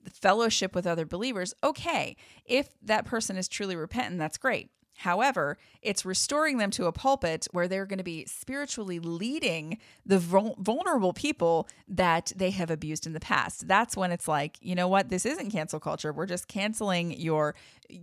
fellowship 0.08 0.74
with 0.74 0.86
other 0.86 1.04
believers, 1.04 1.54
okay. 1.62 2.16
If 2.44 2.70
that 2.82 3.04
person 3.04 3.36
is 3.36 3.48
truly 3.48 3.76
repentant, 3.76 4.18
that's 4.18 4.38
great. 4.38 4.70
However, 4.98 5.58
it's 5.80 6.04
restoring 6.04 6.58
them 6.58 6.72
to 6.72 6.86
a 6.86 6.92
pulpit 6.92 7.46
where 7.52 7.68
they're 7.68 7.86
going 7.86 7.98
to 7.98 8.04
be 8.04 8.24
spiritually 8.26 8.98
leading 8.98 9.78
the 10.04 10.18
vulnerable 10.18 11.12
people 11.12 11.68
that 11.86 12.32
they 12.34 12.50
have 12.50 12.68
abused 12.68 13.06
in 13.06 13.12
the 13.12 13.20
past. 13.20 13.68
That's 13.68 13.96
when 13.96 14.10
it's 14.10 14.26
like, 14.26 14.58
you 14.60 14.74
know 14.74 14.88
what? 14.88 15.08
This 15.08 15.24
isn't 15.24 15.52
cancel 15.52 15.78
culture. 15.78 16.12
We're 16.12 16.26
just 16.26 16.48
canceling 16.48 17.12
your, 17.12 17.54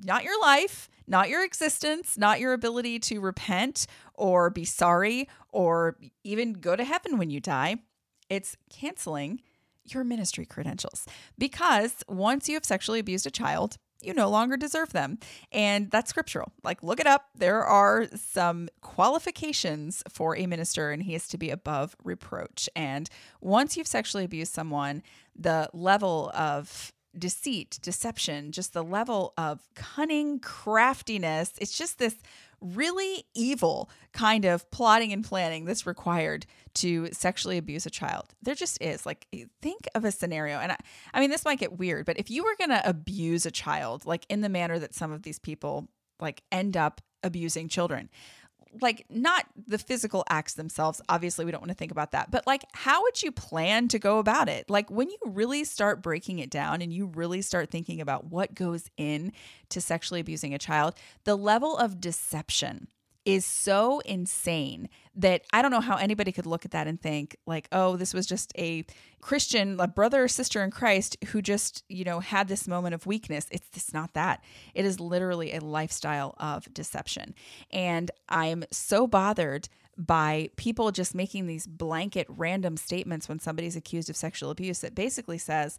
not 0.06 0.24
your 0.24 0.40
life, 0.42 0.90
not 1.06 1.28
your 1.28 1.44
existence, 1.44 2.18
not 2.18 2.40
your 2.40 2.54
ability 2.54 3.00
to 3.00 3.20
repent 3.20 3.88
or 4.14 4.50
be 4.50 4.64
sorry 4.64 5.28
or 5.52 5.98
even 6.24 6.54
go 6.54 6.78
to 6.78 6.86
heaven 6.86 7.18
when 7.18 7.30
you 7.30 7.42
die. 7.42 7.76
It's 8.30 8.56
canceling 8.70 9.42
your 9.84 10.06
ministry 10.06 10.46
credentials 10.46 11.06
because 11.38 12.06
once 12.08 12.48
you 12.48 12.56
have 12.56 12.64
sexually 12.64 13.00
abused 13.00 13.28
a 13.28 13.32
child, 13.32 13.78
you 14.02 14.14
no 14.14 14.30
longer 14.30 14.58
deserve 14.58 14.94
them. 14.94 15.18
And 15.52 15.90
that's 15.90 16.10
scriptural. 16.10 16.52
Like, 16.64 16.84
look 16.84 17.00
it 17.00 17.08
up. 17.08 17.30
There 17.36 17.64
are 17.64 18.08
some 18.16 18.70
qualifications 18.82 20.04
for 20.10 20.38
a 20.38 20.48
minister, 20.48 20.92
and 20.92 21.04
he 21.04 21.16
is 21.16 21.28
to 21.30 21.38
be 21.38 21.50
above 21.50 21.96
reproach. 22.04 22.70
And 22.76 23.10
once 23.42 23.78
you've 23.78 23.88
sexually 23.88 24.26
abused 24.26 24.54
someone, 24.54 25.04
the 25.36 25.70
level 25.74 26.32
of 26.36 26.92
deceit, 27.18 27.80
deception, 27.82 28.52
just 28.52 28.74
the 28.74 28.84
level 28.84 29.34
of 29.38 29.62
cunning 29.74 30.40
craftiness, 30.40 31.54
it's 31.60 31.78
just 31.78 31.98
this 31.98 32.16
really 32.62 33.26
evil 33.34 33.90
kind 34.14 34.46
of 34.46 34.70
plotting 34.72 35.12
and 35.14 35.24
planning 35.24 35.66
that's 35.66 35.86
required 35.86 36.46
to 36.76 37.10
sexually 37.12 37.58
abuse 37.58 37.86
a 37.86 37.90
child. 37.90 38.34
There 38.42 38.56
just 38.56 38.82
is. 38.82 39.06
Like, 39.06 39.28
eh, 39.34 39.46
think 39.62 39.88
of 39.96 40.06
a 40.06 40.12
scenario. 40.12 40.60
And 40.60 40.72
I, 40.72 40.78
I 41.14 41.20
mean, 41.20 41.30
this 41.30 41.46
might 41.46 41.60
get 41.60 41.78
weird, 41.78 42.06
but 42.06 42.18
if 42.18 42.30
you 42.30 42.44
were 42.44 42.56
going 42.58 42.70
to 42.70 42.88
abuse 42.88 43.46
a 43.46 43.52
child, 43.52 44.06
like 44.06 44.26
in 44.30 44.42
the 44.42 44.50
manner 44.50 44.80
that 44.80 44.94
some 44.94 45.12
of 45.12 45.24
these 45.24 45.40
people 45.40 45.88
like 46.20 46.44
end 46.52 46.78
up 46.78 47.02
abusing 47.24 47.68
children, 47.68 48.10
like 48.82 49.06
not 49.10 49.46
the 49.68 49.78
physical 49.78 50.24
acts 50.30 50.54
themselves 50.54 51.02
obviously 51.10 51.46
we 51.46 51.52
don't 51.52 51.62
want 51.62 51.72
to 51.72 51.76
think 51.76 51.92
about 51.92 52.12
that 52.12 52.32
but 52.32 52.46
like 52.46 52.64
how 52.74 53.02
would 53.04 53.22
you 53.24 53.32
plan 53.32 53.88
to 53.88 54.00
go 54.00 54.20
about 54.20 54.50
it? 54.50 54.70
Like 54.70 54.90
when 54.90 55.10
you 55.10 55.18
really 55.26 55.64
start 55.64 56.02
breaking 56.02 56.40
it 56.40 56.50
down 56.50 56.82
and 56.82 56.92
you 56.94 57.08
really 57.08 57.42
start 57.42 57.72
thinking 57.72 58.02
about 58.02 58.26
what 58.26 58.54
goes 58.54 58.90
in 58.98 59.32
to 59.70 59.82
sexually 59.82 60.20
abusing 60.20 60.54
a 60.54 60.60
child 60.60 60.96
the 61.24 61.36
level 61.36 61.78
of 61.78 62.00
deception 62.00 62.88
is 63.26 63.46
so 63.46 64.00
insane 64.02 64.88
that 65.16 65.42
I 65.52 65.62
don't 65.62 65.72
know 65.72 65.82
how 65.82 65.98
anybody 65.98 66.32
could 66.32 66.46
look 66.46 66.64
at 66.64 66.72
that 66.72 66.88
and 66.88 67.02
think 67.02 67.36
like, 67.48 67.68
oh, 67.72 67.96
this 67.96 68.14
was 68.14 68.28
just 68.28 68.54
a 68.58 68.86
Christian, 69.22 69.80
a 69.80 69.88
brother 69.88 70.24
or 70.24 70.28
sister 70.28 70.64
in 70.64 70.72
Christ 70.72 71.18
who 71.28 71.42
just, 71.42 71.84
you 71.90 72.04
know, 72.04 72.20
had 72.20 72.48
this 72.48 72.68
moment 72.68 72.94
of 72.94 73.08
weakness. 73.08 73.48
It's 73.50 73.68
it's 73.74 73.94
not 73.94 74.14
that. 74.14 74.44
It 74.74 74.86
is 74.86 75.00
literally 75.00 75.54
a 75.54 75.60
lifestyle 75.60 76.36
of 76.38 76.72
deception. 76.74 77.34
And 77.72 78.12
I'm 78.30 78.64
so 78.72 79.08
bothered 79.08 79.70
by 79.98 80.50
people 80.58 80.92
just 80.92 81.16
making 81.16 81.48
these 81.48 81.66
blanket 81.66 82.28
random 82.30 82.78
statements 82.78 83.30
when 83.30 83.40
somebody's 83.40 83.76
accused 83.76 84.10
of 84.10 84.16
sexual 84.16 84.52
abuse 84.52 84.80
that 84.80 84.94
basically 84.94 85.38
says, 85.38 85.78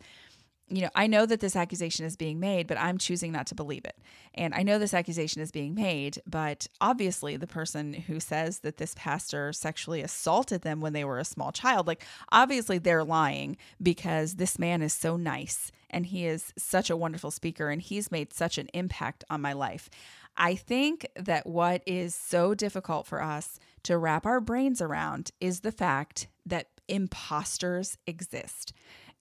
you 0.68 0.83
know, 0.83 0.90
I 0.94 1.07
know 1.07 1.26
that 1.26 1.40
this 1.40 1.55
accusation 1.55 2.05
is 2.05 2.16
being 2.16 2.40
made, 2.40 2.66
but 2.66 2.79
I'm 2.79 2.98
choosing 2.98 3.31
not 3.31 3.46
to 3.48 3.55
believe 3.55 3.85
it. 3.85 3.96
And 4.35 4.52
I 4.52 4.64
know 4.64 4.79
this 4.79 4.94
accusation 4.94 5.40
is 5.40 5.52
being 5.52 5.74
made, 5.74 6.20
but 6.26 6.66
obviously, 6.81 7.37
the 7.37 7.46
person 7.46 7.92
who 7.92 8.18
says 8.18 8.61
that 8.61 8.79
this 8.79 8.94
pastor 8.96 9.52
sexually 9.52 10.02
assaulted 10.02 10.62
them 10.62 10.81
when 10.81 10.92
they 10.92 11.05
were 11.05 11.18
a 11.18 11.24
small 11.24 11.52
child, 11.52 11.87
like, 11.87 12.05
obviously, 12.33 12.79
they're 12.79 13.05
lying 13.05 13.57
because 13.81 14.35
this 14.35 14.59
man 14.59 14.83
is 14.83 14.92
so 14.92 15.16
nice 15.16 15.70
and 15.88 16.07
he 16.07 16.26
is 16.26 16.52
such 16.59 16.90
a 16.90 16.96
wonderful 16.96 17.31
speaker 17.31 17.70
and 17.70 17.81
he's 17.81 18.11
made 18.11 18.33
such 18.33 18.59
an 18.59 18.68
impact 18.74 19.22
on 19.31 19.40
my 19.40 19.52
life. 19.52 19.88
I 20.37 20.55
think 20.57 21.07
that 21.14 21.46
what 21.46 21.83
is 21.87 22.14
so 22.14 22.55
difficult 22.55 23.07
for 23.07 23.22
us 23.22 23.59
to 23.85 23.96
wrap 23.96 24.26
our 24.26 24.40
brains 24.40 24.83
around 24.83 25.31
is 25.40 25.61
the 25.61 25.72
fact 25.72 26.26
that 26.44 26.68
imposters 26.88 27.96
exist. 28.07 28.72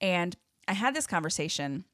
And 0.02 0.36
I 0.68 0.74
had 0.74 0.96
this 0.96 1.08
conversation 1.08 1.86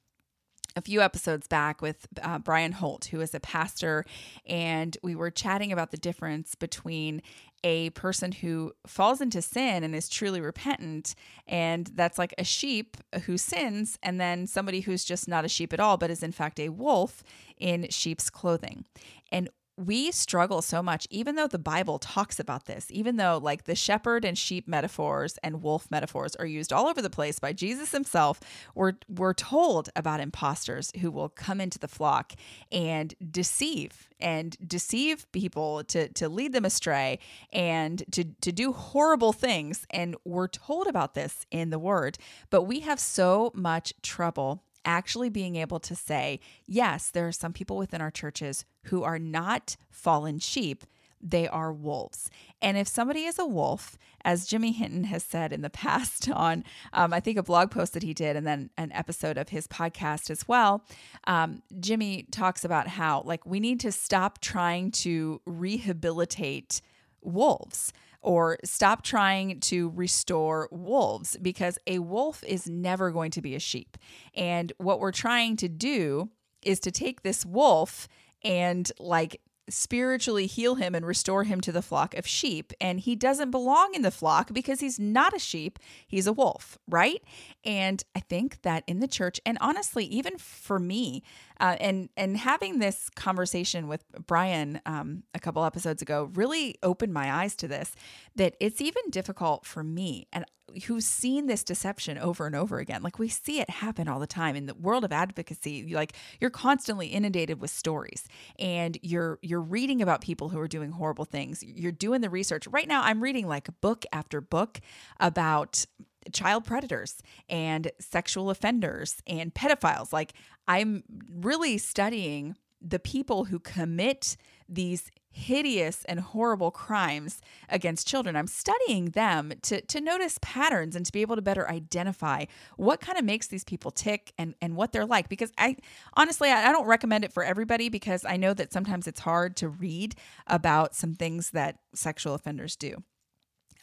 a 0.75 0.81
few 0.81 1.01
episodes 1.01 1.47
back 1.47 1.81
with 1.81 2.07
uh, 2.21 2.39
Brian 2.39 2.71
Holt, 2.71 3.05
who 3.05 3.19
is 3.19 3.35
a 3.35 3.39
pastor, 3.39 4.05
and 4.45 4.97
we 5.03 5.15
were 5.15 5.29
chatting 5.29 5.71
about 5.71 5.91
the 5.91 5.97
difference 5.97 6.55
between 6.55 7.21
a 7.63 7.89
person 7.91 8.31
who 8.31 8.71
falls 8.87 9.21
into 9.21 9.41
sin 9.41 9.83
and 9.83 9.93
is 9.93 10.09
truly 10.09 10.41
repentant, 10.41 11.13
and 11.45 11.87
that's 11.93 12.17
like 12.17 12.33
a 12.37 12.43
sheep 12.43 12.97
who 13.25 13.37
sins, 13.37 13.99
and 14.01 14.19
then 14.19 14.47
somebody 14.47 14.81
who's 14.81 15.03
just 15.03 15.27
not 15.27 15.45
a 15.45 15.49
sheep 15.49 15.73
at 15.73 15.79
all, 15.79 15.97
but 15.97 16.09
is 16.09 16.23
in 16.23 16.31
fact 16.31 16.59
a 16.59 16.69
wolf 16.69 17.23
in 17.57 17.87
sheep's 17.89 18.29
clothing. 18.29 18.85
And 19.31 19.49
we 19.85 20.11
struggle 20.11 20.61
so 20.61 20.81
much, 20.81 21.07
even 21.09 21.35
though 21.35 21.47
the 21.47 21.59
Bible 21.59 21.99
talks 21.99 22.39
about 22.39 22.65
this, 22.65 22.87
even 22.89 23.17
though 23.17 23.39
like 23.41 23.65
the 23.65 23.75
shepherd 23.75 24.25
and 24.25 24.37
sheep 24.37 24.67
metaphors 24.67 25.37
and 25.43 25.61
wolf 25.61 25.89
metaphors 25.89 26.35
are 26.35 26.45
used 26.45 26.71
all 26.71 26.87
over 26.87 27.01
the 27.01 27.09
place 27.09 27.39
by 27.39 27.53
Jesus 27.53 27.91
himself, 27.91 28.39
we're, 28.75 28.93
we're 29.07 29.33
told 29.33 29.89
about 29.95 30.19
imposters 30.19 30.91
who 31.01 31.11
will 31.11 31.29
come 31.29 31.59
into 31.59 31.79
the 31.79 31.87
flock 31.87 32.33
and 32.71 33.13
deceive 33.31 34.09
and 34.19 34.55
deceive 34.65 35.29
people 35.31 35.83
to, 35.85 36.07
to 36.09 36.29
lead 36.29 36.53
them 36.53 36.65
astray 36.65 37.19
and 37.51 38.03
to, 38.11 38.23
to 38.41 38.51
do 38.51 38.71
horrible 38.71 39.33
things. 39.33 39.85
And 39.89 40.15
we're 40.25 40.47
told 40.47 40.87
about 40.87 41.13
this 41.15 41.45
in 41.51 41.71
the 41.71 41.79
word, 41.79 42.17
but 42.49 42.63
we 42.63 42.81
have 42.81 42.99
so 42.99 43.51
much 43.55 43.93
trouble 44.03 44.63
actually 44.85 45.29
being 45.29 45.55
able 45.55 45.79
to 45.79 45.95
say, 45.95 46.39
yes, 46.65 47.09
there 47.09 47.27
are 47.27 47.31
some 47.31 47.53
people 47.53 47.77
within 47.77 48.01
our 48.01 48.11
churches 48.11 48.65
who 48.85 49.03
are 49.03 49.19
not 49.19 49.75
fallen 49.89 50.39
sheep. 50.39 50.85
They 51.23 51.47
are 51.47 51.71
wolves. 51.71 52.29
And 52.61 52.77
if 52.77 52.87
somebody 52.87 53.25
is 53.25 53.37
a 53.37 53.45
wolf, 53.45 53.97
as 54.25 54.47
Jimmy 54.47 54.71
Hinton 54.71 55.03
has 55.05 55.23
said 55.23 55.53
in 55.53 55.61
the 55.61 55.69
past 55.83 56.29
on, 56.29 56.63
um, 56.93 57.13
I 57.13 57.19
think, 57.19 57.37
a 57.37 57.43
blog 57.43 57.71
post 57.71 57.93
that 57.93 58.03
he 58.03 58.13
did 58.13 58.35
and 58.35 58.45
then 58.45 58.69
an 58.77 58.91
episode 58.91 59.37
of 59.37 59.49
his 59.49 59.67
podcast 59.67 60.29
as 60.29 60.47
well, 60.47 60.83
um, 61.27 61.61
Jimmy 61.79 62.23
talks 62.31 62.65
about 62.65 62.87
how, 62.87 63.21
like, 63.25 63.45
we 63.45 63.59
need 63.59 63.79
to 63.81 63.91
stop 63.91 64.41
trying 64.41 64.91
to 64.91 65.41
rehabilitate 65.45 66.81
wolves 67.21 67.93
or 68.21 68.57
stop 68.63 69.03
trying 69.03 69.59
to 69.59 69.89
restore 69.95 70.69
wolves 70.71 71.37
because 71.41 71.77
a 71.87 71.99
wolf 71.99 72.43
is 72.43 72.67
never 72.67 73.11
going 73.11 73.31
to 73.31 73.41
be 73.41 73.55
a 73.55 73.59
sheep. 73.59 73.97
And 74.35 74.71
what 74.77 74.99
we're 74.99 75.11
trying 75.11 75.57
to 75.57 75.67
do 75.67 76.29
is 76.63 76.79
to 76.81 76.91
take 76.91 77.23
this 77.23 77.45
wolf 77.45 78.07
and 78.43 78.91
like 78.99 79.41
spiritually 79.69 80.47
heal 80.47 80.75
him 80.75 80.93
and 80.93 81.05
restore 81.05 81.43
him 81.43 81.61
to 81.61 81.71
the 81.71 81.81
flock 81.81 82.13
of 82.15 82.27
sheep. 82.27 82.73
And 82.81 82.99
he 82.99 83.15
doesn't 83.15 83.51
belong 83.51 83.93
in 83.93 84.01
the 84.01 84.11
flock 84.11 84.53
because 84.53 84.79
he's 84.79 84.99
not 84.99 85.35
a 85.35 85.39
sheep, 85.39 85.79
he's 86.07 86.27
a 86.27 86.33
wolf, 86.33 86.77
right? 86.87 87.23
And 87.63 88.03
I 88.15 88.19
think 88.19 88.61
that 88.63 88.83
in 88.87 88.99
the 88.99 89.07
church, 89.07 89.39
and 89.45 89.57
honestly, 89.61 90.05
even 90.05 90.37
for 90.37 90.79
me, 90.79 91.23
uh, 91.61 91.77
and 91.79 92.09
and 92.17 92.35
having 92.35 92.79
this 92.79 93.09
conversation 93.11 93.87
with 93.87 94.03
Brian 94.25 94.81
um, 94.87 95.23
a 95.35 95.39
couple 95.39 95.63
episodes 95.63 96.01
ago 96.01 96.31
really 96.33 96.75
opened 96.81 97.13
my 97.13 97.31
eyes 97.31 97.55
to 97.57 97.67
this. 97.67 97.95
That 98.35 98.55
it's 98.59 98.81
even 98.81 99.03
difficult 99.11 99.65
for 99.65 99.83
me, 99.83 100.27
and 100.33 100.43
who's 100.85 101.05
seen 101.05 101.45
this 101.45 101.63
deception 101.63 102.17
over 102.17 102.47
and 102.47 102.55
over 102.55 102.79
again. 102.79 103.03
Like 103.03 103.19
we 103.19 103.27
see 103.27 103.59
it 103.59 103.69
happen 103.69 104.07
all 104.07 104.19
the 104.19 104.27
time 104.27 104.55
in 104.55 104.65
the 104.65 104.73
world 104.73 105.03
of 105.03 105.11
advocacy. 105.11 105.93
Like 105.93 106.13
you're 106.39 106.49
constantly 106.49 107.07
inundated 107.07 107.61
with 107.61 107.69
stories, 107.69 108.27
and 108.57 108.97
you're 109.03 109.37
you're 109.43 109.61
reading 109.61 110.01
about 110.01 110.21
people 110.21 110.49
who 110.49 110.59
are 110.59 110.67
doing 110.67 110.91
horrible 110.91 111.25
things. 111.25 111.63
You're 111.63 111.91
doing 111.91 112.21
the 112.21 112.29
research. 112.31 112.65
Right 112.67 112.87
now, 112.87 113.03
I'm 113.03 113.21
reading 113.21 113.47
like 113.47 113.69
book 113.81 114.03
after 114.11 114.41
book 114.41 114.81
about 115.19 115.85
child 116.31 116.65
predators 116.65 117.21
and 117.49 117.91
sexual 117.99 118.49
offenders 118.49 119.21
and 119.27 119.53
pedophiles. 119.53 120.13
Like, 120.13 120.33
I'm 120.67 121.03
really 121.29 121.77
studying 121.77 122.55
the 122.81 122.99
people 122.99 123.45
who 123.45 123.59
commit 123.59 124.37
these 124.67 125.11
hideous 125.33 126.03
and 126.05 126.19
horrible 126.19 126.71
crimes 126.71 127.41
against 127.69 128.05
children. 128.05 128.35
I'm 128.35 128.47
studying 128.47 129.05
them 129.11 129.53
to, 129.63 129.81
to 129.81 130.01
notice 130.01 130.37
patterns 130.41 130.95
and 130.95 131.05
to 131.05 131.11
be 131.11 131.21
able 131.21 131.37
to 131.37 131.41
better 131.41 131.69
identify 131.69 132.45
what 132.75 132.99
kind 132.99 133.17
of 133.17 133.23
makes 133.23 133.47
these 133.47 133.63
people 133.63 133.91
tick 133.91 134.33
and, 134.37 134.55
and 134.61 134.75
what 134.75 134.91
they're 134.91 135.05
like. 135.05 135.29
Because 135.29 135.51
I 135.57 135.77
honestly, 136.15 136.49
I, 136.49 136.69
I 136.69 136.71
don't 136.71 136.87
recommend 136.87 137.23
it 137.23 137.31
for 137.31 137.43
everybody 137.43 137.87
because 137.87 138.25
I 138.25 138.35
know 138.37 138.53
that 138.53 138.73
sometimes 138.73 139.07
it's 139.07 139.21
hard 139.21 139.55
to 139.57 139.69
read 139.69 140.15
about 140.47 140.95
some 140.95 141.13
things 141.13 141.51
that 141.51 141.77
sexual 141.93 142.33
offenders 142.33 142.75
do. 142.75 143.01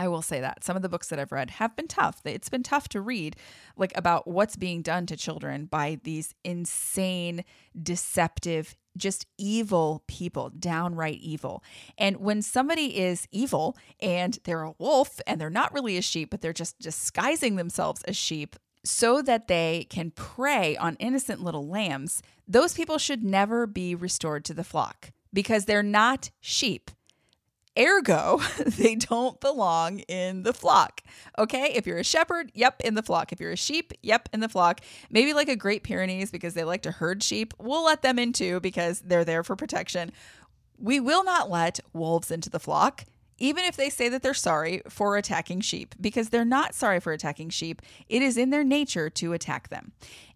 I 0.01 0.09
will 0.09 0.23
say 0.23 0.41
that 0.41 0.63
some 0.63 0.77
of 0.77 0.83
the 0.83 0.89
books 0.89 1.09
that 1.09 1.19
I've 1.19 1.33
read 1.33 1.51
have 1.51 1.75
been 1.75 1.89
tough. 1.89 2.21
It's 2.25 2.49
been 2.49 2.63
tough 2.63 2.89
to 2.91 3.01
read, 3.01 3.37
like 3.77 3.93
about 3.97 4.29
what's 4.29 4.55
being 4.55 4.81
done 4.81 5.07
to 5.07 5.17
children 5.17 5.67
by 5.67 5.99
these 6.05 6.35
insane, 6.45 7.45
deceptive, 7.81 8.77
just 8.97 9.27
evil 9.39 10.05
people, 10.07 10.51
downright 10.51 11.19
evil. 11.19 11.65
And 11.97 12.19
when 12.19 12.43
somebody 12.43 12.99
is 12.99 13.27
evil 13.33 13.77
and 14.01 14.39
they're 14.45 14.63
a 14.63 14.75
wolf 14.79 15.21
and 15.27 15.41
they're 15.41 15.51
not 15.51 15.75
really 15.75 15.97
a 15.97 16.03
sheep, 16.03 16.31
but 16.31 16.43
they're 16.43 16.53
just 16.53 16.79
disguising 16.79 17.57
themselves 17.57 18.03
as 18.05 18.17
sheep, 18.17 18.57
so 18.85 19.21
that 19.21 19.49
they 19.49 19.87
can 19.91 20.13
prey 20.13 20.77
on 20.77 20.97
innocent 21.01 21.43
little 21.43 21.67
lambs, 21.67 22.23
those 22.47 22.73
people 22.73 22.97
should 22.97 23.25
never 23.25 23.67
be 23.67 23.95
restored 23.95 24.45
to 24.45 24.55
the 24.55 24.65
flock 24.65 25.11
because 25.33 25.65
they're 25.65 25.83
not 25.83 26.31
sheep. 26.41 26.91
Ergo, 27.79 28.41
they 28.67 28.95
don't 28.95 29.41
belong 29.41 30.01
in 30.01 30.43
the 30.43 30.53
flock. 30.53 31.03
Okay. 31.39 31.73
If 31.75 31.87
you're 31.87 31.99
a 31.99 32.05
shepherd, 32.05 32.51
yep, 32.55 32.81
in 32.81 32.95
the 32.95 33.03
flock. 33.03 33.33
If 33.33 33.41
you're 33.41 33.53
a 33.53 33.57
sheep, 33.57 33.93
yep, 34.03 34.29
in 34.33 34.41
the 34.41 34.49
flock. 34.49 34.81
Maybe 35.11 35.33
like 35.33 35.49
a 35.49 35.57
Great 35.57 35.83
Pyrenees 35.83 36.31
because 36.31 36.55
they 36.55 36.65
like 36.65 36.83
to 36.83 36.91
herd 36.91 37.23
sheep. 37.23 37.55
We'll 37.59 37.85
let 37.85 38.03
them 38.03 38.19
in 38.19 38.33
too 38.33 38.61
because 38.61 39.01
they're 39.01 39.25
there 39.25 39.45
for 39.45 39.57
protection. 39.57 40.13
We 40.79 41.01
will 41.01 41.25
not 41.25 41.51
let 41.51 41.81
wolves 41.93 42.31
into 42.31 42.51
the 42.51 42.61
flock 42.61 43.05
even 43.39 43.65
if 43.65 43.77
they 43.77 43.89
say 43.89 44.09
that 44.09 44.23
they're 44.23 44.35
sorry 44.35 44.83
for 44.89 45.17
attacking 45.17 45.61
sheep, 45.61 45.95
because 46.01 46.29
they're 46.29 46.45
not 46.45 46.75
sorry 46.75 47.01
for 47.01 47.13
attacking 47.13 47.51
sheep. 47.51 47.81
It 48.09 48.23
is 48.23 48.37
in 48.37 48.51
their 48.51 48.65
nature 48.65 49.09
to 49.11 49.33
attack 49.33 49.69
them. 49.69 49.93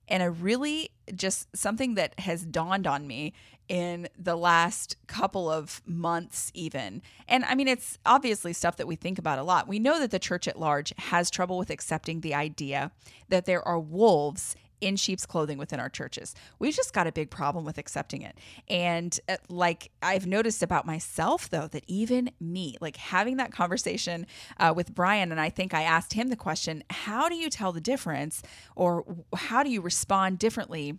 And 0.08 0.22
a 0.22 0.30
really 0.30 0.90
just 1.14 1.54
something 1.56 1.94
that 1.94 2.18
has 2.20 2.44
dawned 2.44 2.86
on 2.86 3.06
me 3.06 3.32
in 3.68 4.08
the 4.18 4.36
last 4.36 4.96
couple 5.06 5.50
of 5.50 5.80
months, 5.86 6.50
even. 6.54 7.02
And 7.28 7.44
I 7.44 7.54
mean, 7.54 7.68
it's 7.68 7.98
obviously 8.04 8.52
stuff 8.52 8.76
that 8.76 8.86
we 8.86 8.96
think 8.96 9.18
about 9.18 9.38
a 9.38 9.42
lot. 9.42 9.68
We 9.68 9.78
know 9.78 9.98
that 10.00 10.10
the 10.10 10.18
church 10.18 10.46
at 10.46 10.58
large 10.58 10.92
has 10.98 11.30
trouble 11.30 11.58
with 11.58 11.70
accepting 11.70 12.20
the 12.20 12.34
idea 12.34 12.92
that 13.28 13.46
there 13.46 13.66
are 13.66 13.78
wolves 13.78 14.56
in 14.82 14.96
sheep's 14.96 15.24
clothing 15.24 15.56
within 15.56 15.80
our 15.80 15.88
churches. 15.88 16.34
We've 16.58 16.74
just 16.74 16.92
got 16.92 17.06
a 17.06 17.12
big 17.12 17.30
problem 17.30 17.64
with 17.64 17.78
accepting 17.78 18.22
it. 18.22 18.36
And 18.68 19.18
uh, 19.28 19.36
like 19.48 19.90
I've 20.02 20.26
noticed 20.26 20.62
about 20.62 20.84
myself, 20.84 21.48
though, 21.48 21.68
that 21.68 21.84
even 21.86 22.32
me, 22.40 22.76
like 22.80 22.96
having 22.96 23.36
that 23.36 23.52
conversation 23.52 24.26
uh, 24.58 24.74
with 24.76 24.94
Brian, 24.94 25.30
and 25.30 25.40
I 25.40 25.48
think 25.48 25.72
I 25.72 25.82
asked 25.82 26.12
him 26.12 26.28
the 26.28 26.36
question 26.36 26.82
how 26.90 27.28
do 27.28 27.36
you 27.36 27.48
tell 27.48 27.72
the 27.72 27.80
difference 27.80 28.42
or 28.74 29.04
how 29.34 29.62
do 29.62 29.70
you 29.70 29.80
respond 29.80 30.38
differently? 30.38 30.98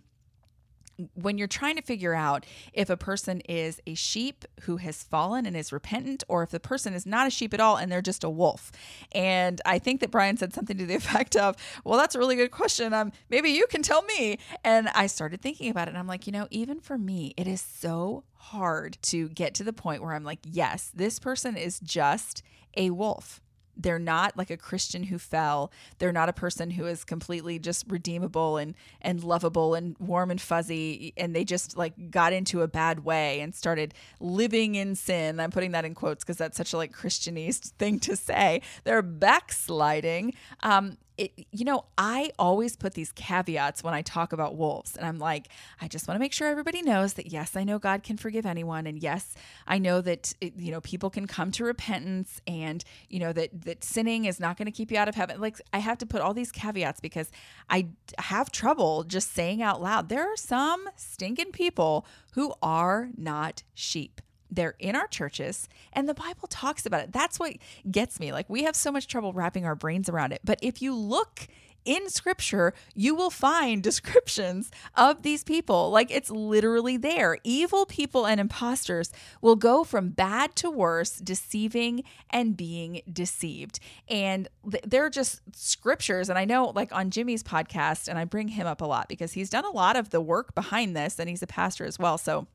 When 1.14 1.38
you're 1.38 1.48
trying 1.48 1.76
to 1.76 1.82
figure 1.82 2.14
out 2.14 2.46
if 2.72 2.90
a 2.90 2.96
person 2.96 3.40
is 3.42 3.80
a 3.86 3.94
sheep 3.94 4.44
who 4.62 4.76
has 4.78 5.02
fallen 5.02 5.46
and 5.46 5.56
is 5.56 5.72
repentant, 5.72 6.24
or 6.28 6.42
if 6.42 6.50
the 6.50 6.60
person 6.60 6.94
is 6.94 7.06
not 7.06 7.26
a 7.26 7.30
sheep 7.30 7.52
at 7.54 7.60
all 7.60 7.76
and 7.76 7.90
they're 7.90 8.02
just 8.02 8.24
a 8.24 8.30
wolf. 8.30 8.70
And 9.12 9.60
I 9.64 9.78
think 9.78 10.00
that 10.00 10.10
Brian 10.10 10.36
said 10.36 10.52
something 10.52 10.78
to 10.78 10.86
the 10.86 10.94
effect 11.04 11.36
of, 11.36 11.56
Well, 11.84 11.98
that's 11.98 12.14
a 12.14 12.18
really 12.18 12.36
good 12.36 12.50
question. 12.50 12.92
Um, 12.92 13.12
maybe 13.30 13.50
you 13.50 13.66
can 13.66 13.82
tell 13.82 14.02
me. 14.02 14.38
And 14.62 14.88
I 14.88 15.06
started 15.06 15.40
thinking 15.40 15.70
about 15.70 15.88
it. 15.88 15.90
And 15.90 15.98
I'm 15.98 16.06
like, 16.06 16.26
you 16.26 16.32
know, 16.32 16.46
even 16.50 16.80
for 16.80 16.98
me, 16.98 17.34
it 17.36 17.46
is 17.46 17.60
so 17.60 18.24
hard 18.36 18.98
to 19.02 19.28
get 19.30 19.54
to 19.54 19.64
the 19.64 19.72
point 19.72 20.02
where 20.02 20.14
I'm 20.14 20.24
like, 20.24 20.40
yes, 20.44 20.90
this 20.94 21.18
person 21.18 21.56
is 21.56 21.80
just 21.80 22.42
a 22.76 22.90
wolf. 22.90 23.40
They're 23.76 23.98
not 23.98 24.36
like 24.36 24.50
a 24.50 24.56
Christian 24.56 25.04
who 25.04 25.18
fell. 25.18 25.70
They're 25.98 26.12
not 26.12 26.28
a 26.28 26.32
person 26.32 26.70
who 26.70 26.86
is 26.86 27.04
completely 27.04 27.58
just 27.58 27.84
redeemable 27.88 28.56
and 28.56 28.74
and 29.00 29.22
lovable 29.22 29.74
and 29.74 29.96
warm 29.98 30.30
and 30.30 30.40
fuzzy 30.40 31.12
and 31.16 31.34
they 31.34 31.44
just 31.44 31.76
like 31.76 32.10
got 32.10 32.32
into 32.32 32.62
a 32.62 32.68
bad 32.68 33.04
way 33.04 33.40
and 33.40 33.54
started 33.54 33.94
living 34.20 34.74
in 34.74 34.94
sin. 34.94 35.40
I'm 35.40 35.50
putting 35.50 35.72
that 35.72 35.84
in 35.84 35.94
quotes 35.94 36.24
because 36.24 36.36
that's 36.36 36.56
such 36.56 36.72
a 36.72 36.76
like 36.76 36.92
Christianese 36.92 37.70
thing 37.72 37.98
to 38.00 38.16
say. 38.16 38.62
They're 38.84 39.02
backsliding. 39.02 40.34
Um, 40.62 40.98
it, 41.16 41.46
you 41.52 41.64
know, 41.64 41.84
I 41.96 42.32
always 42.38 42.76
put 42.76 42.94
these 42.94 43.12
caveats 43.12 43.84
when 43.84 43.94
I 43.94 44.02
talk 44.02 44.32
about 44.32 44.56
wolves. 44.56 44.96
And 44.96 45.06
I'm 45.06 45.18
like, 45.18 45.48
I 45.80 45.88
just 45.88 46.08
want 46.08 46.16
to 46.16 46.20
make 46.20 46.32
sure 46.32 46.48
everybody 46.48 46.82
knows 46.82 47.14
that, 47.14 47.26
yes, 47.26 47.56
I 47.56 47.64
know 47.64 47.78
God 47.78 48.02
can 48.02 48.16
forgive 48.16 48.46
anyone. 48.46 48.86
And 48.86 49.02
yes, 49.02 49.34
I 49.66 49.78
know 49.78 50.00
that, 50.00 50.34
it, 50.40 50.56
you 50.56 50.72
know, 50.72 50.80
people 50.80 51.10
can 51.10 51.26
come 51.26 51.50
to 51.52 51.64
repentance 51.64 52.40
and, 52.46 52.84
you 53.08 53.20
know, 53.20 53.32
that, 53.32 53.50
that 53.64 53.84
sinning 53.84 54.24
is 54.24 54.40
not 54.40 54.56
going 54.56 54.66
to 54.66 54.72
keep 54.72 54.90
you 54.90 54.98
out 54.98 55.08
of 55.08 55.14
heaven. 55.14 55.40
Like, 55.40 55.60
I 55.72 55.78
have 55.78 55.98
to 55.98 56.06
put 56.06 56.20
all 56.20 56.34
these 56.34 56.50
caveats 56.50 57.00
because 57.00 57.30
I 57.70 57.88
have 58.18 58.50
trouble 58.50 59.04
just 59.04 59.32
saying 59.32 59.62
out 59.62 59.80
loud, 59.80 60.08
there 60.08 60.32
are 60.32 60.36
some 60.36 60.88
stinking 60.96 61.52
people 61.52 62.06
who 62.32 62.54
are 62.62 63.10
not 63.16 63.62
sheep. 63.74 64.20
They're 64.54 64.74
in 64.78 64.96
our 64.96 65.06
churches, 65.06 65.68
and 65.92 66.08
the 66.08 66.14
Bible 66.14 66.48
talks 66.48 66.86
about 66.86 67.02
it. 67.02 67.12
That's 67.12 67.38
what 67.38 67.54
gets 67.90 68.20
me. 68.20 68.32
Like, 68.32 68.48
we 68.48 68.64
have 68.64 68.76
so 68.76 68.92
much 68.92 69.06
trouble 69.06 69.32
wrapping 69.32 69.64
our 69.64 69.74
brains 69.74 70.08
around 70.08 70.32
it. 70.32 70.40
But 70.44 70.58
if 70.62 70.80
you 70.80 70.94
look 70.94 71.48
in 71.84 72.08
scripture, 72.08 72.72
you 72.94 73.14
will 73.14 73.30
find 73.30 73.82
descriptions 73.82 74.70
of 74.94 75.22
these 75.22 75.44
people. 75.44 75.90
Like 75.90 76.10
it's 76.10 76.30
literally 76.30 76.96
there. 76.96 77.38
Evil 77.44 77.86
people 77.86 78.26
and 78.26 78.40
imposters 78.40 79.12
will 79.40 79.56
go 79.56 79.84
from 79.84 80.10
bad 80.10 80.56
to 80.56 80.70
worse, 80.70 81.16
deceiving 81.18 82.04
and 82.30 82.56
being 82.56 83.02
deceived. 83.10 83.80
And 84.08 84.48
they're 84.84 85.10
just 85.10 85.40
scriptures. 85.54 86.28
And 86.28 86.38
I 86.38 86.44
know, 86.44 86.72
like 86.74 86.92
on 86.92 87.10
Jimmy's 87.10 87.42
podcast, 87.42 88.08
and 88.08 88.18
I 88.18 88.24
bring 88.24 88.48
him 88.48 88.66
up 88.66 88.80
a 88.80 88.86
lot 88.86 89.08
because 89.08 89.32
he's 89.32 89.50
done 89.50 89.64
a 89.64 89.70
lot 89.70 89.96
of 89.96 90.10
the 90.10 90.20
work 90.20 90.54
behind 90.54 90.96
this 90.96 91.18
and 91.18 91.28
he's 91.28 91.42
a 91.42 91.46
pastor 91.46 91.84
as 91.84 91.98
well. 91.98 92.18
So 92.18 92.46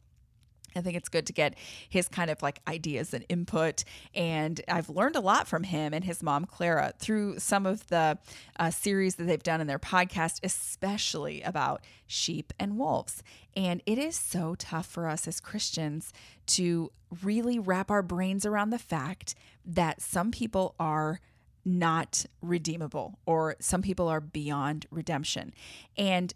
I 0.75 0.81
think 0.81 0.95
it's 0.95 1.09
good 1.09 1.25
to 1.27 1.33
get 1.33 1.55
his 1.89 2.07
kind 2.07 2.29
of 2.29 2.41
like 2.41 2.61
ideas 2.67 3.13
and 3.13 3.25
input. 3.29 3.83
And 4.13 4.61
I've 4.67 4.89
learned 4.89 5.15
a 5.15 5.21
lot 5.21 5.47
from 5.47 5.63
him 5.63 5.93
and 5.93 6.03
his 6.03 6.23
mom, 6.23 6.45
Clara, 6.45 6.93
through 6.99 7.39
some 7.39 7.65
of 7.65 7.87
the 7.87 8.17
uh, 8.59 8.71
series 8.71 9.15
that 9.15 9.25
they've 9.25 9.41
done 9.41 9.61
in 9.61 9.67
their 9.67 9.79
podcast, 9.79 10.39
especially 10.43 11.41
about 11.41 11.83
sheep 12.07 12.53
and 12.59 12.77
wolves. 12.77 13.23
And 13.55 13.81
it 13.85 13.97
is 13.97 14.15
so 14.15 14.55
tough 14.55 14.85
for 14.85 15.07
us 15.07 15.27
as 15.27 15.39
Christians 15.39 16.13
to 16.47 16.91
really 17.23 17.59
wrap 17.59 17.89
our 17.89 18.01
brains 18.01 18.45
around 18.45 18.69
the 18.69 18.79
fact 18.79 19.35
that 19.65 20.01
some 20.01 20.31
people 20.31 20.75
are 20.79 21.19
not 21.65 22.25
redeemable 22.41 23.19
or 23.25 23.55
some 23.59 23.81
people 23.81 24.07
are 24.07 24.21
beyond 24.21 24.85
redemption. 24.91 25.53
And 25.97 26.33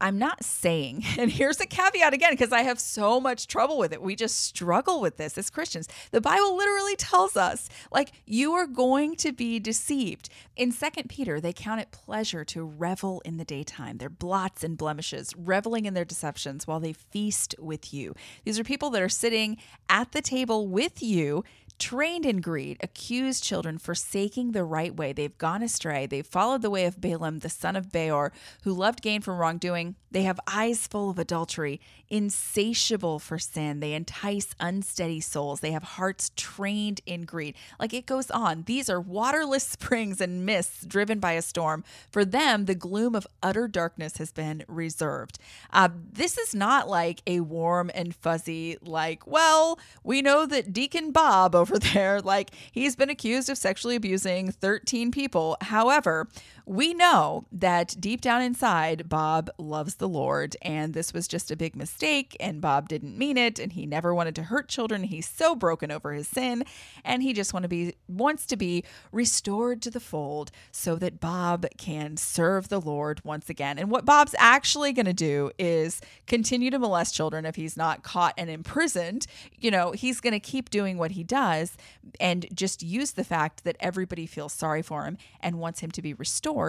I'm 0.00 0.18
not 0.18 0.44
saying, 0.44 1.04
and 1.18 1.30
here's 1.30 1.60
a 1.60 1.66
caveat 1.66 2.14
again, 2.14 2.32
because 2.32 2.52
I 2.52 2.62
have 2.62 2.80
so 2.80 3.20
much 3.20 3.46
trouble 3.46 3.78
with 3.78 3.92
it. 3.92 4.02
We 4.02 4.16
just 4.16 4.40
struggle 4.40 5.00
with 5.00 5.16
this 5.16 5.36
as 5.36 5.50
Christians. 5.50 5.88
The 6.10 6.20
Bible 6.20 6.56
literally 6.56 6.96
tells 6.96 7.36
us, 7.36 7.68
like, 7.92 8.12
you 8.26 8.52
are 8.54 8.66
going 8.66 9.16
to 9.16 9.32
be 9.32 9.58
deceived. 9.58 10.28
In 10.56 10.72
Second 10.72 11.08
Peter, 11.08 11.40
they 11.40 11.52
count 11.52 11.80
it 11.80 11.90
pleasure 11.90 12.44
to 12.46 12.64
revel 12.64 13.20
in 13.24 13.36
the 13.36 13.44
daytime, 13.44 13.98
their 13.98 14.08
blots 14.08 14.64
and 14.64 14.76
blemishes, 14.76 15.34
reveling 15.36 15.84
in 15.84 15.94
their 15.94 16.04
deceptions 16.04 16.66
while 16.66 16.80
they 16.80 16.92
feast 16.92 17.54
with 17.58 17.92
you. 17.92 18.14
These 18.44 18.58
are 18.58 18.64
people 18.64 18.90
that 18.90 19.02
are 19.02 19.08
sitting 19.08 19.58
at 19.88 20.12
the 20.12 20.22
table 20.22 20.66
with 20.66 21.02
you 21.02 21.44
trained 21.80 22.26
in 22.26 22.40
greed, 22.40 22.76
accuse 22.82 23.40
children 23.40 23.78
forsaking 23.78 24.52
the 24.52 24.62
right 24.62 24.94
way. 24.94 25.12
They've 25.12 25.36
gone 25.38 25.62
astray. 25.62 26.06
They've 26.06 26.26
followed 26.26 26.62
the 26.62 26.70
way 26.70 26.84
of 26.84 27.00
Balaam, 27.00 27.40
the 27.40 27.48
son 27.48 27.74
of 27.74 27.90
Beor, 27.90 28.32
who 28.62 28.72
loved 28.72 29.02
gain 29.02 29.22
from 29.22 29.38
wrongdoing. 29.38 29.96
They 30.12 30.22
have 30.22 30.40
eyes 30.46 30.86
full 30.86 31.10
of 31.10 31.18
adultery, 31.18 31.80
insatiable 32.08 33.20
for 33.20 33.38
sin. 33.38 33.80
They 33.80 33.92
entice 33.94 34.54
unsteady 34.58 35.20
souls. 35.20 35.60
They 35.60 35.70
have 35.70 35.84
hearts 35.84 36.32
trained 36.36 37.00
in 37.06 37.22
greed. 37.22 37.54
Like 37.78 37.94
it 37.94 38.06
goes 38.06 38.30
on. 38.30 38.64
These 38.64 38.90
are 38.90 39.00
waterless 39.00 39.64
springs 39.66 40.20
and 40.20 40.44
mists 40.44 40.84
driven 40.84 41.20
by 41.20 41.32
a 41.32 41.42
storm. 41.42 41.84
For 42.10 42.24
them, 42.24 42.64
the 42.64 42.74
gloom 42.74 43.14
of 43.14 43.26
utter 43.42 43.68
darkness 43.68 44.16
has 44.18 44.32
been 44.32 44.64
reserved. 44.66 45.38
Uh, 45.72 45.88
this 46.12 46.36
is 46.36 46.54
not 46.54 46.88
like 46.88 47.22
a 47.26 47.40
warm 47.40 47.90
and 47.94 48.14
fuzzy, 48.14 48.76
like, 48.82 49.26
well, 49.26 49.78
we 50.02 50.20
know 50.22 50.44
that 50.46 50.72
Deacon 50.72 51.12
Bob 51.12 51.54
over 51.54 51.69
over 51.70 51.78
there. 51.78 52.20
Like 52.30 52.50
he's 52.70 52.96
been 52.96 53.10
accused 53.10 53.48
of 53.48 53.58
sexually 53.58 53.96
abusing 53.96 54.52
13 54.52 55.10
people. 55.10 55.56
However, 55.62 56.28
we 56.70 56.94
know 56.94 57.46
that 57.50 57.96
deep 57.98 58.20
down 58.20 58.42
inside, 58.42 59.08
Bob 59.08 59.50
loves 59.58 59.96
the 59.96 60.08
Lord, 60.08 60.56
and 60.62 60.94
this 60.94 61.12
was 61.12 61.26
just 61.26 61.50
a 61.50 61.56
big 61.56 61.74
mistake, 61.74 62.36
and 62.38 62.60
Bob 62.60 62.88
didn't 62.88 63.18
mean 63.18 63.36
it, 63.36 63.58
and 63.58 63.72
he 63.72 63.86
never 63.86 64.14
wanted 64.14 64.36
to 64.36 64.44
hurt 64.44 64.68
children. 64.68 65.02
He's 65.02 65.28
so 65.28 65.56
broken 65.56 65.90
over 65.90 66.12
his 66.12 66.28
sin, 66.28 66.62
and 67.04 67.24
he 67.24 67.32
just 67.32 67.52
want 67.52 67.64
to 67.64 67.68
be 67.68 67.96
wants 68.06 68.46
to 68.46 68.56
be 68.56 68.84
restored 69.10 69.82
to 69.82 69.90
the 69.90 69.98
fold 69.98 70.52
so 70.70 70.94
that 70.94 71.18
Bob 71.18 71.66
can 71.76 72.16
serve 72.16 72.68
the 72.68 72.80
Lord 72.80 73.20
once 73.24 73.50
again. 73.50 73.76
And 73.76 73.90
what 73.90 74.04
Bob's 74.04 74.36
actually 74.38 74.92
going 74.92 75.06
to 75.06 75.12
do 75.12 75.50
is 75.58 76.00
continue 76.28 76.70
to 76.70 76.78
molest 76.78 77.16
children 77.16 77.46
if 77.46 77.56
he's 77.56 77.76
not 77.76 78.04
caught 78.04 78.34
and 78.38 78.48
imprisoned. 78.48 79.26
You 79.58 79.72
know, 79.72 79.90
he's 79.90 80.20
going 80.20 80.34
to 80.34 80.40
keep 80.40 80.70
doing 80.70 80.98
what 80.98 81.10
he 81.10 81.24
does 81.24 81.76
and 82.20 82.46
just 82.54 82.80
use 82.80 83.10
the 83.10 83.24
fact 83.24 83.64
that 83.64 83.76
everybody 83.80 84.26
feels 84.26 84.52
sorry 84.52 84.82
for 84.82 85.04
him 85.06 85.18
and 85.40 85.58
wants 85.58 85.80
him 85.80 85.90
to 85.90 86.00
be 86.00 86.14
restored 86.14 86.59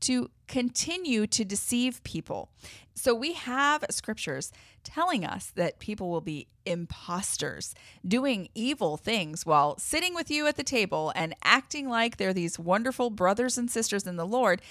to 0.00 0.30
continue 0.46 1.26
to 1.28 1.44
deceive 1.44 2.02
people. 2.04 2.50
So 2.94 3.14
we 3.14 3.34
have 3.34 3.84
scriptures 3.90 4.52
telling 4.82 5.24
us 5.24 5.52
that 5.56 5.80
people 5.80 6.08
will 6.10 6.20
be 6.20 6.46
imposters, 6.64 7.74
doing 8.06 8.48
evil 8.54 8.96
things 8.96 9.44
while 9.44 9.78
sitting 9.78 10.14
with 10.14 10.30
you 10.30 10.46
at 10.46 10.56
the 10.56 10.64
table 10.64 11.12
and 11.14 11.34
acting 11.44 11.88
like 11.88 12.16
they're 12.16 12.32
these 12.32 12.58
wonderful 12.58 13.10
brothers 13.10 13.58
and 13.58 13.70
sisters 13.70 14.06
in 14.06 14.16
the 14.16 14.26
Lord. 14.26 14.62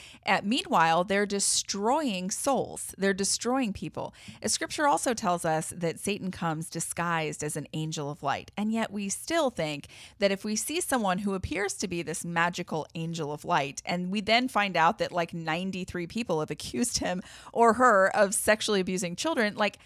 Meanwhile, 0.43 1.03
they're 1.05 1.25
destroying 1.25 2.31
souls, 2.31 2.93
they're 2.97 3.13
destroying 3.13 3.71
people. 3.73 4.13
As 4.41 4.51
scripture 4.51 4.87
also 4.87 5.13
tells 5.13 5.45
us 5.45 5.73
that 5.75 5.99
Satan 5.99 6.31
comes 6.31 6.69
disguised 6.69 7.43
as 7.43 7.55
an 7.55 7.67
angel 7.73 8.09
of 8.09 8.23
light. 8.23 8.51
And 8.57 8.71
yet 8.71 8.91
we 8.91 9.07
still 9.07 9.49
think 9.49 9.87
that 10.19 10.31
if 10.31 10.43
we 10.43 10.55
see 10.55 10.81
someone 10.81 11.19
who 11.19 11.33
appears 11.33 11.73
to 11.75 11.87
be 11.87 12.01
this 12.01 12.25
magical 12.25 12.87
angel 12.95 13.31
of 13.31 13.45
light, 13.45 13.81
and 13.85 14.11
we 14.11 14.21
then 14.21 14.47
find 14.47 14.75
out 14.75 14.97
that 14.97 15.11
like 15.11 15.33
93 15.65 16.07
people 16.07 16.39
have 16.39 16.51
accused 16.51 16.99
him 16.99 17.21
or 17.53 17.73
her 17.73 18.15
of 18.15 18.33
sexually 18.33 18.79
abusing 18.79 19.15
children, 19.15 19.55
like 19.55 19.77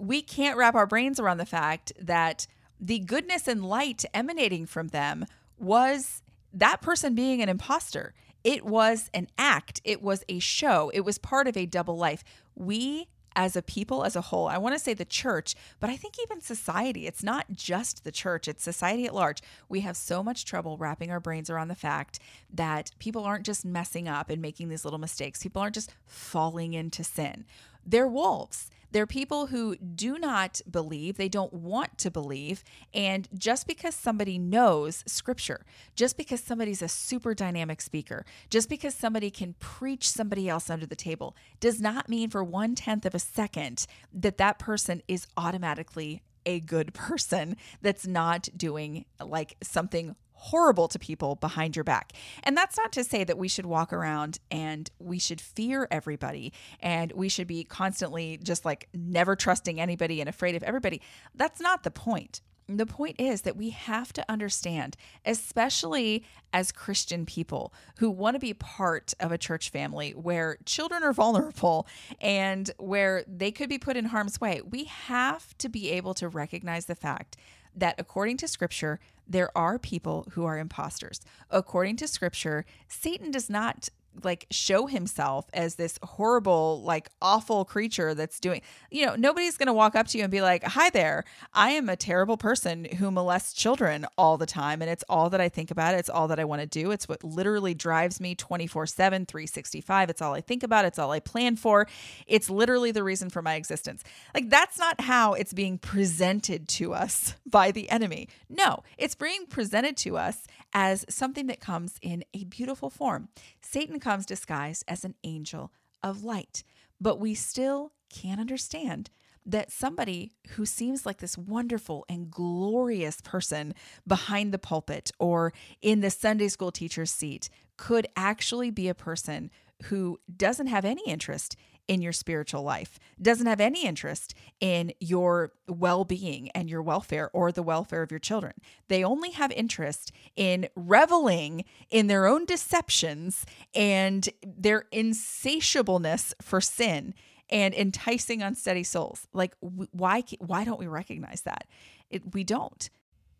we 0.00 0.22
can't 0.22 0.56
wrap 0.56 0.74
our 0.74 0.86
brains 0.86 1.20
around 1.20 1.38
the 1.38 1.46
fact 1.46 1.92
that 2.00 2.46
the 2.80 2.98
goodness 2.98 3.48
and 3.48 3.64
light 3.64 4.04
emanating 4.12 4.66
from 4.66 4.88
them 4.88 5.24
was 5.58 6.22
that 6.52 6.82
person 6.82 7.14
being 7.14 7.42
an 7.42 7.48
imposter. 7.48 8.14
It 8.42 8.64
was 8.64 9.10
an 9.14 9.28
act, 9.38 9.80
it 9.84 10.02
was 10.02 10.22
a 10.28 10.38
show, 10.38 10.90
it 10.92 11.00
was 11.00 11.18
part 11.18 11.48
of 11.48 11.56
a 11.56 11.66
double 11.66 11.96
life. 11.96 12.22
We 12.54 13.08
as 13.36 13.56
a 13.56 13.62
people 13.62 14.04
as 14.04 14.16
a 14.16 14.20
whole, 14.20 14.46
I 14.48 14.58
want 14.58 14.74
to 14.74 14.78
say 14.78 14.94
the 14.94 15.04
church, 15.04 15.54
but 15.80 15.90
I 15.90 15.96
think 15.96 16.14
even 16.22 16.40
society, 16.40 17.06
it's 17.06 17.22
not 17.22 17.52
just 17.52 18.04
the 18.04 18.12
church, 18.12 18.48
it's 18.48 18.62
society 18.62 19.06
at 19.06 19.14
large. 19.14 19.40
We 19.68 19.80
have 19.80 19.96
so 19.96 20.22
much 20.22 20.44
trouble 20.44 20.76
wrapping 20.76 21.10
our 21.10 21.20
brains 21.20 21.50
around 21.50 21.68
the 21.68 21.74
fact 21.74 22.18
that 22.52 22.90
people 22.98 23.24
aren't 23.24 23.46
just 23.46 23.64
messing 23.64 24.08
up 24.08 24.30
and 24.30 24.40
making 24.40 24.68
these 24.68 24.84
little 24.84 25.00
mistakes, 25.00 25.42
people 25.42 25.62
aren't 25.62 25.74
just 25.74 25.92
falling 26.06 26.74
into 26.74 27.02
sin. 27.04 27.44
They're 27.84 28.08
wolves. 28.08 28.70
They're 28.94 29.08
people 29.08 29.46
who 29.46 29.74
do 29.74 30.20
not 30.20 30.60
believe, 30.70 31.16
they 31.16 31.28
don't 31.28 31.52
want 31.52 31.98
to 31.98 32.12
believe. 32.12 32.62
And 32.94 33.28
just 33.36 33.66
because 33.66 33.92
somebody 33.92 34.38
knows 34.38 35.02
scripture, 35.04 35.66
just 35.96 36.16
because 36.16 36.40
somebody's 36.40 36.80
a 36.80 36.86
super 36.86 37.34
dynamic 37.34 37.80
speaker, 37.80 38.24
just 38.50 38.68
because 38.68 38.94
somebody 38.94 39.32
can 39.32 39.56
preach 39.58 40.08
somebody 40.08 40.48
else 40.48 40.70
under 40.70 40.86
the 40.86 40.94
table, 40.94 41.34
does 41.58 41.80
not 41.80 42.08
mean 42.08 42.30
for 42.30 42.44
one 42.44 42.76
tenth 42.76 43.04
of 43.04 43.16
a 43.16 43.18
second 43.18 43.84
that 44.12 44.38
that 44.38 44.60
person 44.60 45.02
is 45.08 45.26
automatically 45.36 46.22
a 46.46 46.60
good 46.60 46.94
person 46.94 47.56
that's 47.82 48.06
not 48.06 48.48
doing 48.56 49.06
like 49.20 49.56
something 49.60 50.14
horrible 50.34 50.88
to 50.88 50.98
people 50.98 51.36
behind 51.36 51.76
your 51.76 51.84
back. 51.84 52.12
And 52.42 52.56
that's 52.56 52.76
not 52.76 52.92
to 52.92 53.04
say 53.04 53.24
that 53.24 53.38
we 53.38 53.48
should 53.48 53.66
walk 53.66 53.92
around 53.92 54.38
and 54.50 54.90
we 54.98 55.18
should 55.18 55.40
fear 55.40 55.88
everybody 55.90 56.52
and 56.80 57.12
we 57.12 57.28
should 57.28 57.46
be 57.46 57.64
constantly 57.64 58.38
just 58.42 58.64
like 58.64 58.88
never 58.92 59.36
trusting 59.36 59.80
anybody 59.80 60.20
and 60.20 60.28
afraid 60.28 60.54
of 60.54 60.62
everybody. 60.62 61.00
That's 61.34 61.60
not 61.60 61.82
the 61.82 61.90
point. 61.90 62.40
The 62.66 62.86
point 62.86 63.16
is 63.18 63.42
that 63.42 63.56
we 63.56 63.70
have 63.70 64.12
to 64.14 64.24
understand, 64.26 64.96
especially 65.26 66.24
as 66.52 66.72
Christian 66.72 67.26
people 67.26 67.74
who 67.98 68.08
want 68.08 68.36
to 68.36 68.40
be 68.40 68.54
part 68.54 69.12
of 69.20 69.32
a 69.32 69.38
church 69.38 69.68
family 69.68 70.12
where 70.12 70.56
children 70.64 71.02
are 71.02 71.12
vulnerable 71.12 71.86
and 72.22 72.70
where 72.78 73.22
they 73.28 73.52
could 73.52 73.68
be 73.68 73.78
put 73.78 73.98
in 73.98 74.06
harm's 74.06 74.40
way, 74.40 74.62
we 74.66 74.84
have 74.84 75.56
to 75.58 75.68
be 75.68 75.90
able 75.90 76.14
to 76.14 76.28
recognize 76.28 76.86
the 76.86 76.94
fact 76.94 77.36
that 77.74 77.94
according 77.98 78.36
to 78.38 78.48
scripture, 78.48 79.00
there 79.26 79.56
are 79.56 79.78
people 79.78 80.26
who 80.32 80.44
are 80.44 80.58
imposters. 80.58 81.20
According 81.50 81.96
to 81.96 82.08
scripture, 82.08 82.64
Satan 82.88 83.30
does 83.30 83.48
not 83.48 83.88
like 84.22 84.46
show 84.50 84.86
himself 84.86 85.46
as 85.52 85.74
this 85.74 85.98
horrible 86.02 86.82
like 86.82 87.08
awful 87.20 87.64
creature 87.64 88.14
that's 88.14 88.38
doing 88.40 88.62
you 88.90 89.04
know 89.04 89.14
nobody's 89.16 89.56
going 89.56 89.66
to 89.66 89.72
walk 89.72 89.94
up 89.94 90.06
to 90.08 90.18
you 90.18 90.24
and 90.24 90.30
be 90.30 90.40
like 90.40 90.62
hi 90.64 90.90
there. 90.90 91.24
I 91.52 91.70
am 91.70 91.88
a 91.88 91.96
terrible 91.96 92.36
person 92.36 92.84
who 92.84 93.10
molests 93.10 93.52
children 93.52 94.06
all 94.16 94.36
the 94.36 94.46
time 94.46 94.82
and 94.82 94.90
it's 94.90 95.04
all 95.08 95.30
that 95.30 95.40
i 95.40 95.48
think 95.48 95.70
about 95.70 95.94
it's 95.94 96.08
all 96.08 96.28
that 96.28 96.38
i 96.38 96.44
want 96.44 96.60
to 96.60 96.66
do 96.66 96.90
it's 96.90 97.08
what 97.08 97.22
literally 97.24 97.74
drives 97.74 98.20
me 98.20 98.34
24/7 98.34 99.26
365 99.26 100.10
it's 100.10 100.22
all 100.22 100.34
i 100.34 100.40
think 100.40 100.62
about 100.62 100.84
it's 100.84 100.98
all 100.98 101.10
i 101.10 101.20
plan 101.20 101.56
for 101.56 101.86
it's 102.26 102.50
literally 102.50 102.90
the 102.92 103.02
reason 103.02 103.30
for 103.30 103.42
my 103.42 103.54
existence. 103.54 104.02
Like 104.34 104.50
that's 104.50 104.78
not 104.78 105.00
how 105.00 105.34
it's 105.34 105.52
being 105.52 105.78
presented 105.78 106.68
to 106.68 106.94
us 106.94 107.34
by 107.46 107.70
the 107.70 107.90
enemy. 107.90 108.28
No 108.48 108.82
it's 108.98 109.14
being 109.14 109.46
presented 109.46 109.96
to 109.98 110.16
us 110.16 110.46
as 110.72 111.04
something 111.08 111.46
that 111.46 111.60
comes 111.60 111.98
in 112.02 112.24
a 112.34 112.44
beautiful 112.44 112.90
form. 112.90 113.28
Satan 113.60 114.00
comes 114.04 114.26
disguised 114.26 114.84
as 114.86 115.02
an 115.04 115.14
angel 115.24 115.72
of 116.02 116.22
light, 116.22 116.62
but 117.00 117.18
we 117.18 117.34
still 117.34 117.92
can't 118.10 118.38
understand 118.38 119.08
that 119.46 119.72
somebody 119.72 120.32
who 120.50 120.66
seems 120.66 121.06
like 121.06 121.18
this 121.18 121.38
wonderful 121.38 122.04
and 122.08 122.30
glorious 122.30 123.22
person 123.22 123.74
behind 124.06 124.52
the 124.52 124.58
pulpit 124.58 125.10
or 125.18 125.52
in 125.80 126.00
the 126.00 126.10
Sunday 126.10 126.48
school 126.48 126.70
teacher's 126.70 127.10
seat 127.10 127.48
could 127.78 128.06
actually 128.14 128.70
be 128.70 128.88
a 128.88 128.94
person 128.94 129.50
who 129.84 130.18
doesn't 130.34 130.68
have 130.68 130.84
any 130.84 131.02
interest 131.06 131.56
in 131.88 132.02
your 132.02 132.12
spiritual 132.12 132.62
life, 132.62 132.98
doesn't 133.20 133.46
have 133.46 133.60
any 133.60 133.84
interest 133.84 134.34
in 134.60 134.92
your 135.00 135.52
well 135.68 136.04
being 136.04 136.50
and 136.50 136.68
your 136.70 136.82
welfare 136.82 137.30
or 137.32 137.52
the 137.52 137.62
welfare 137.62 138.02
of 138.02 138.10
your 138.10 138.20
children. 138.20 138.54
They 138.88 139.04
only 139.04 139.30
have 139.30 139.52
interest 139.52 140.12
in 140.36 140.68
reveling 140.74 141.64
in 141.90 142.06
their 142.06 142.26
own 142.26 142.44
deceptions 142.44 143.44
and 143.74 144.28
their 144.42 144.86
insatiableness 144.92 146.34
for 146.40 146.60
sin 146.60 147.14
and 147.50 147.74
enticing 147.74 148.42
unsteady 148.42 148.84
souls. 148.84 149.28
Like, 149.32 149.54
why, 149.60 150.22
why 150.38 150.64
don't 150.64 150.80
we 150.80 150.86
recognize 150.86 151.42
that? 151.42 151.66
It, 152.10 152.34
we 152.34 152.44
don't. 152.44 152.88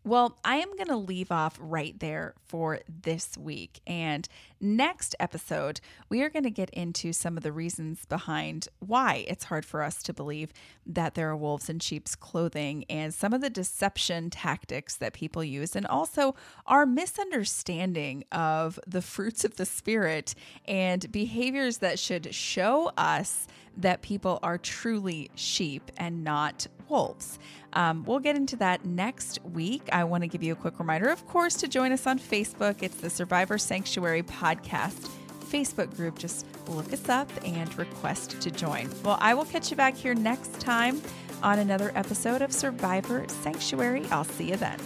Well, 0.05 0.37
I 0.45 0.57
am 0.57 0.69
going 0.75 0.89
to 0.89 0.97
leave 0.97 1.31
off 1.31 1.57
right 1.59 1.99
there 1.99 2.35
for 2.45 2.81
this 2.87 3.35
week. 3.39 3.81
And 3.87 4.27
next 4.61 5.15
episode, 5.19 5.81
we 6.09 6.21
are 6.21 6.29
going 6.29 6.43
to 6.43 6.51
get 6.51 6.69
into 6.69 7.11
some 7.11 7.37
of 7.37 7.41
the 7.41 7.51
reasons 7.51 8.05
behind 8.05 8.67
why 8.77 9.25
it's 9.27 9.45
hard 9.45 9.65
for 9.65 9.81
us 9.81 10.03
to 10.03 10.13
believe 10.13 10.53
that 10.85 11.15
there 11.15 11.31
are 11.31 11.35
wolves 11.35 11.69
in 11.69 11.79
sheep's 11.79 12.15
clothing 12.15 12.85
and 12.87 13.15
some 13.15 13.33
of 13.33 13.41
the 13.41 13.49
deception 13.49 14.29
tactics 14.29 14.95
that 14.97 15.13
people 15.13 15.43
use, 15.43 15.75
and 15.75 15.87
also 15.87 16.35
our 16.67 16.85
misunderstanding 16.85 18.25
of 18.31 18.79
the 18.85 19.01
fruits 19.15 19.43
of 19.43 19.55
the 19.55 19.65
Spirit 19.65 20.35
and 20.65 21.11
behaviors 21.11 21.79
that 21.79 21.97
should 21.97 22.35
show 22.35 22.91
us 22.95 23.47
that 23.75 24.03
people 24.03 24.39
are 24.43 24.59
truly 24.59 25.31
sheep 25.33 25.91
and 25.97 26.23
not 26.23 26.67
wolves. 26.89 27.39
Um, 27.73 28.03
we'll 28.05 28.19
get 28.19 28.35
into 28.35 28.55
that 28.57 28.85
next 28.85 29.39
week. 29.43 29.89
I 29.91 30.03
want 30.05 30.23
to 30.23 30.27
give 30.27 30.41
you 30.43 30.53
a 30.53 30.55
quick 30.55 30.79
reminder, 30.79 31.09
of 31.09 31.27
course, 31.27 31.55
to 31.55 31.67
join 31.67 31.91
us 31.91 32.07
on 32.07 32.19
Facebook. 32.19 32.81
It's 32.81 32.95
the 32.97 33.09
Survivor 33.09 33.57
Sanctuary 33.57 34.23
Podcast 34.23 35.09
Facebook 35.45 35.95
group. 35.95 36.17
Just 36.17 36.45
look 36.67 36.91
us 36.93 37.09
up 37.09 37.29
and 37.45 37.77
request 37.77 38.41
to 38.41 38.51
join. 38.51 38.89
Well, 39.03 39.17
I 39.19 39.33
will 39.33 39.45
catch 39.45 39.71
you 39.71 39.77
back 39.77 39.95
here 39.95 40.13
next 40.13 40.59
time 40.59 41.01
on 41.43 41.59
another 41.59 41.91
episode 41.95 42.41
of 42.41 42.51
Survivor 42.53 43.25
Sanctuary. 43.27 44.05
I'll 44.09 44.23
see 44.23 44.49
you 44.49 44.55
then. 44.55 44.79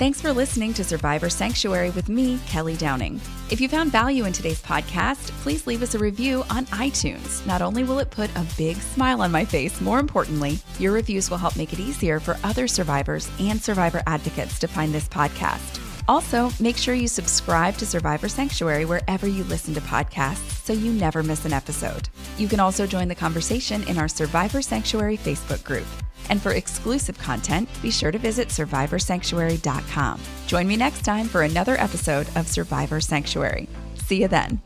Thanks 0.00 0.18
for 0.18 0.32
listening 0.32 0.72
to 0.72 0.82
Survivor 0.82 1.28
Sanctuary 1.28 1.90
with 1.90 2.08
me, 2.08 2.40
Kelly 2.46 2.74
Downing. 2.74 3.20
If 3.50 3.60
you 3.60 3.68
found 3.68 3.92
value 3.92 4.24
in 4.24 4.32
today's 4.32 4.62
podcast, 4.62 5.30
please 5.42 5.66
leave 5.66 5.82
us 5.82 5.94
a 5.94 5.98
review 5.98 6.42
on 6.48 6.64
iTunes. 6.68 7.46
Not 7.46 7.60
only 7.60 7.84
will 7.84 7.98
it 7.98 8.10
put 8.10 8.34
a 8.34 8.46
big 8.56 8.78
smile 8.78 9.20
on 9.20 9.30
my 9.30 9.44
face, 9.44 9.78
more 9.82 9.98
importantly, 9.98 10.58
your 10.78 10.92
reviews 10.92 11.28
will 11.28 11.36
help 11.36 11.54
make 11.54 11.74
it 11.74 11.80
easier 11.80 12.18
for 12.18 12.38
other 12.42 12.66
survivors 12.66 13.30
and 13.38 13.60
survivor 13.60 14.02
advocates 14.06 14.58
to 14.60 14.68
find 14.68 14.94
this 14.94 15.06
podcast. 15.06 15.82
Also, 16.08 16.48
make 16.58 16.78
sure 16.78 16.94
you 16.94 17.06
subscribe 17.06 17.76
to 17.76 17.84
Survivor 17.84 18.30
Sanctuary 18.30 18.86
wherever 18.86 19.26
you 19.26 19.44
listen 19.44 19.74
to 19.74 19.82
podcasts 19.82 20.64
so 20.64 20.72
you 20.72 20.94
never 20.94 21.22
miss 21.22 21.44
an 21.44 21.52
episode. 21.52 22.08
You 22.38 22.48
can 22.48 22.58
also 22.58 22.86
join 22.86 23.08
the 23.08 23.14
conversation 23.14 23.82
in 23.82 23.98
our 23.98 24.08
Survivor 24.08 24.62
Sanctuary 24.62 25.18
Facebook 25.18 25.62
group. 25.62 25.86
And 26.30 26.40
for 26.40 26.52
exclusive 26.52 27.18
content, 27.18 27.68
be 27.82 27.90
sure 27.90 28.10
to 28.10 28.18
visit 28.18 28.48
survivorsanctuary.com. 28.48 30.20
Join 30.46 30.66
me 30.66 30.76
next 30.76 31.02
time 31.02 31.26
for 31.26 31.42
another 31.42 31.78
episode 31.78 32.26
of 32.36 32.48
Survivor 32.48 33.00
Sanctuary. 33.02 33.68
See 33.96 34.22
you 34.22 34.28
then. 34.28 34.62